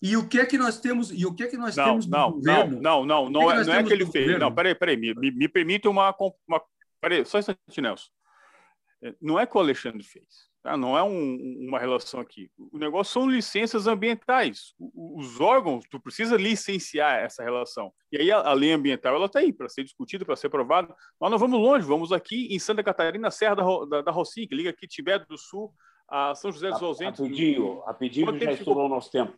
E 0.00 0.16
o 0.16 0.26
que 0.26 0.40
é 0.40 0.46
que 0.46 0.58
nós 0.58 0.80
temos? 0.80 1.12
E 1.12 1.24
o 1.24 1.32
que 1.32 1.44
é 1.44 1.46
que 1.46 1.56
nós 1.56 1.76
não, 1.76 1.84
temos 1.84 2.06
não, 2.06 2.32
governo? 2.32 2.80
Não, 2.80 3.04
não, 3.04 3.30
não, 3.30 3.30
não, 3.30 3.52
é, 3.52 3.64
não 3.64 3.74
é 3.74 3.84
que 3.84 3.92
ele 3.92 4.06
fez. 4.06 4.24
Governo? 4.24 4.46
Não, 4.46 4.54
peraí, 4.54 4.74
peraí, 4.74 4.96
me, 4.96 5.14
me 5.14 5.48
permite 5.48 5.86
uma, 5.86 6.14
uma. 6.48 6.62
Peraí, 7.02 7.24
só 7.26 7.38
um 7.38 7.40
instante, 7.40 7.80
Nelson. 7.80 8.08
É, 9.02 9.14
não 9.20 9.38
é 9.38 9.44
que 9.44 9.56
o 9.56 9.60
Alexandre 9.60 10.04
fez. 10.04 10.50
Tá? 10.62 10.76
Não 10.76 10.96
é 10.96 11.02
um, 11.02 11.66
uma 11.68 11.78
relação 11.80 12.20
aqui. 12.20 12.48
O 12.56 12.78
negócio 12.78 13.12
são 13.12 13.28
licenças 13.28 13.88
ambientais. 13.88 14.74
Os 14.78 15.40
órgãos, 15.40 15.84
tu 15.90 16.00
precisa 16.00 16.36
licenciar 16.36 17.20
essa 17.20 17.42
relação. 17.42 17.92
E 18.12 18.18
aí 18.18 18.30
a, 18.30 18.38
a 18.38 18.52
lei 18.52 18.72
ambiental 18.72 19.16
ela 19.16 19.26
está 19.26 19.40
aí 19.40 19.52
para 19.52 19.68
ser 19.68 19.82
discutida, 19.82 20.24
para 20.24 20.36
ser 20.36 20.46
aprovada. 20.46 20.94
Nós 21.20 21.30
não 21.30 21.38
vamos 21.38 21.58
longe, 21.58 21.84
vamos 21.84 22.12
aqui 22.12 22.46
em 22.54 22.58
Santa 22.60 22.84
Catarina, 22.84 23.30
Serra 23.32 23.56
da, 23.56 23.64
da, 23.88 24.02
da 24.02 24.12
Rocinha, 24.12 24.46
que 24.46 24.54
liga 24.54 24.70
aqui 24.70 24.86
Tibete 24.86 25.26
do 25.26 25.36
Sul 25.36 25.74
a 26.08 26.34
São 26.36 26.52
José 26.52 26.70
dos 26.70 26.82
Ausentes. 26.82 27.20
Rapidinho, 27.20 27.80
rapidinho 27.80 28.38
já 28.38 28.52
estourou 28.52 28.86
o 28.86 28.88
nosso 28.88 29.10
tempo. 29.10 29.36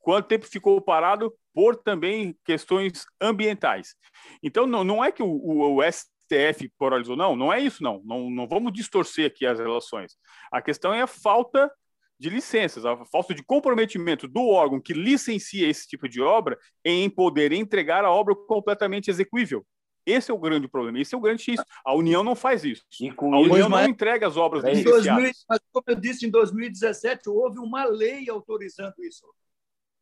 Quanto 0.00 0.26
tempo 0.26 0.46
ficou 0.46 0.80
parado 0.80 1.32
por 1.54 1.76
também 1.76 2.36
questões 2.44 3.04
ambientais. 3.20 3.94
Então, 4.42 4.66
não, 4.66 4.82
não 4.82 5.04
é 5.04 5.12
que 5.12 5.22
o, 5.22 5.28
o, 5.28 5.74
o 5.76 5.82
STF 6.30 6.70
paralisou, 6.78 7.16
não, 7.16 7.34
não 7.34 7.52
é 7.52 7.60
isso, 7.60 7.82
não. 7.82 8.00
não. 8.04 8.30
Não 8.30 8.46
vamos 8.46 8.72
distorcer 8.72 9.26
aqui 9.26 9.44
as 9.44 9.58
relações. 9.58 10.16
A 10.52 10.62
questão 10.62 10.92
é 10.92 11.02
a 11.02 11.06
falta 11.06 11.70
de 12.18 12.28
licenças, 12.28 12.84
a 12.84 13.04
falta 13.06 13.34
de 13.34 13.42
comprometimento 13.42 14.28
do 14.28 14.46
órgão 14.46 14.80
que 14.80 14.92
licencia 14.92 15.66
esse 15.66 15.88
tipo 15.88 16.06
de 16.08 16.20
obra 16.20 16.58
em 16.84 17.08
poder 17.08 17.50
entregar 17.50 18.04
a 18.04 18.10
obra 18.10 18.34
completamente 18.34 19.10
execuível. 19.10 19.66
Esse 20.04 20.30
é 20.30 20.34
o 20.34 20.38
grande 20.38 20.68
problema, 20.68 21.00
esse 21.00 21.14
é 21.14 21.18
o 21.18 21.20
grande 21.20 21.50
risco. 21.50 21.66
A 21.84 21.94
União 21.94 22.22
não 22.22 22.34
faz 22.34 22.64
isso. 22.64 22.84
a 23.20 23.38
União 23.38 23.68
não 23.68 23.84
entrega 23.86 24.26
as 24.26 24.36
obras 24.36 24.64
em 24.64 24.82
2000, 24.82 25.32
Mas, 25.48 25.60
como 25.72 25.84
eu 25.86 25.94
disse, 25.94 26.26
em 26.26 26.30
2017 26.30 27.28
houve 27.28 27.58
uma 27.58 27.84
lei 27.84 28.28
autorizando 28.28 28.94
isso. 29.00 29.24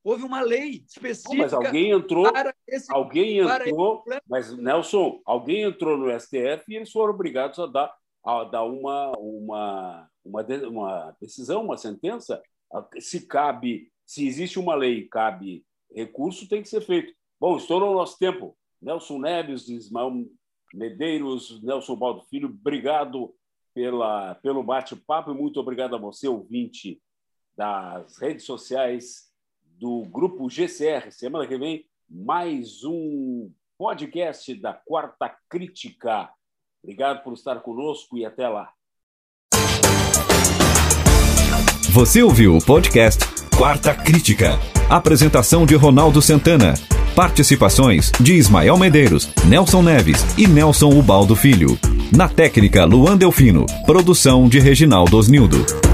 Houve 0.08 0.24
uma 0.24 0.40
lei 0.40 0.82
específica. 0.88 1.36
mas 1.36 1.52
alguém 1.52 1.90
entrou, 1.90 2.24
esse, 2.66 2.90
alguém 2.90 3.40
entrou, 3.40 4.02
mas 4.26 4.56
Nelson, 4.56 5.20
alguém 5.22 5.64
entrou 5.64 5.98
no 5.98 6.18
STF 6.18 6.64
e 6.66 6.76
eles 6.76 6.90
foram 6.90 7.12
obrigados 7.12 7.58
a 7.58 7.66
dar, 7.66 7.94
a 8.24 8.44
dar 8.44 8.64
uma, 8.64 9.12
uma, 9.18 10.10
uma, 10.24 10.42
uma 10.42 11.16
decisão, 11.20 11.62
uma 11.62 11.76
sentença. 11.76 12.42
Se 12.98 13.26
cabe, 13.26 13.92
se 14.06 14.26
existe 14.26 14.58
uma 14.58 14.74
lei 14.74 15.00
e 15.00 15.08
cabe 15.10 15.62
recurso, 15.94 16.48
tem 16.48 16.62
que 16.62 16.70
ser 16.70 16.80
feito. 16.80 17.12
Bom, 17.38 17.58
estourou 17.58 17.92
o 17.92 17.96
nosso 17.96 18.18
tempo. 18.18 18.56
Nelson 18.80 19.18
Neves, 19.18 19.68
Ismael 19.68 20.24
Medeiros, 20.72 21.62
Nelson 21.62 21.96
Baldo 21.96 22.22
Filho, 22.30 22.48
obrigado 22.48 23.34
pela, 23.74 24.36
pelo 24.36 24.62
bate-papo 24.62 25.32
e 25.32 25.34
muito 25.34 25.60
obrigado 25.60 25.94
a 25.96 25.98
você, 25.98 26.26
ouvinte 26.26 26.98
das 27.54 28.16
redes 28.16 28.46
sociais 28.46 29.27
do 29.78 30.04
Grupo 30.10 30.50
GCR. 30.50 31.10
Semana 31.10 31.46
que 31.46 31.56
vem, 31.56 31.84
mais 32.08 32.84
um 32.84 33.50
podcast 33.78 34.54
da 34.54 34.72
Quarta 34.72 35.32
Crítica. 35.48 36.28
Obrigado 36.82 37.22
por 37.22 37.32
estar 37.32 37.60
conosco 37.60 38.18
e 38.18 38.24
até 38.24 38.48
lá. 38.48 38.72
Você 41.90 42.22
ouviu 42.22 42.56
o 42.56 42.64
podcast 42.64 43.24
Quarta 43.56 43.94
Crítica. 43.94 44.58
Apresentação 44.90 45.64
de 45.64 45.74
Ronaldo 45.74 46.20
Santana. 46.20 46.74
Participações 47.14 48.12
de 48.20 48.34
Ismael 48.34 48.78
Medeiros, 48.78 49.32
Nelson 49.48 49.82
Neves 49.82 50.38
e 50.38 50.46
Nelson 50.46 50.90
Ubaldo 50.90 51.34
Filho. 51.34 51.78
Na 52.16 52.28
técnica, 52.28 52.84
Luan 52.84 53.16
Delfino. 53.16 53.66
Produção 53.84 54.48
de 54.48 54.60
Reginaldo 54.60 55.16
Osnildo. 55.16 55.87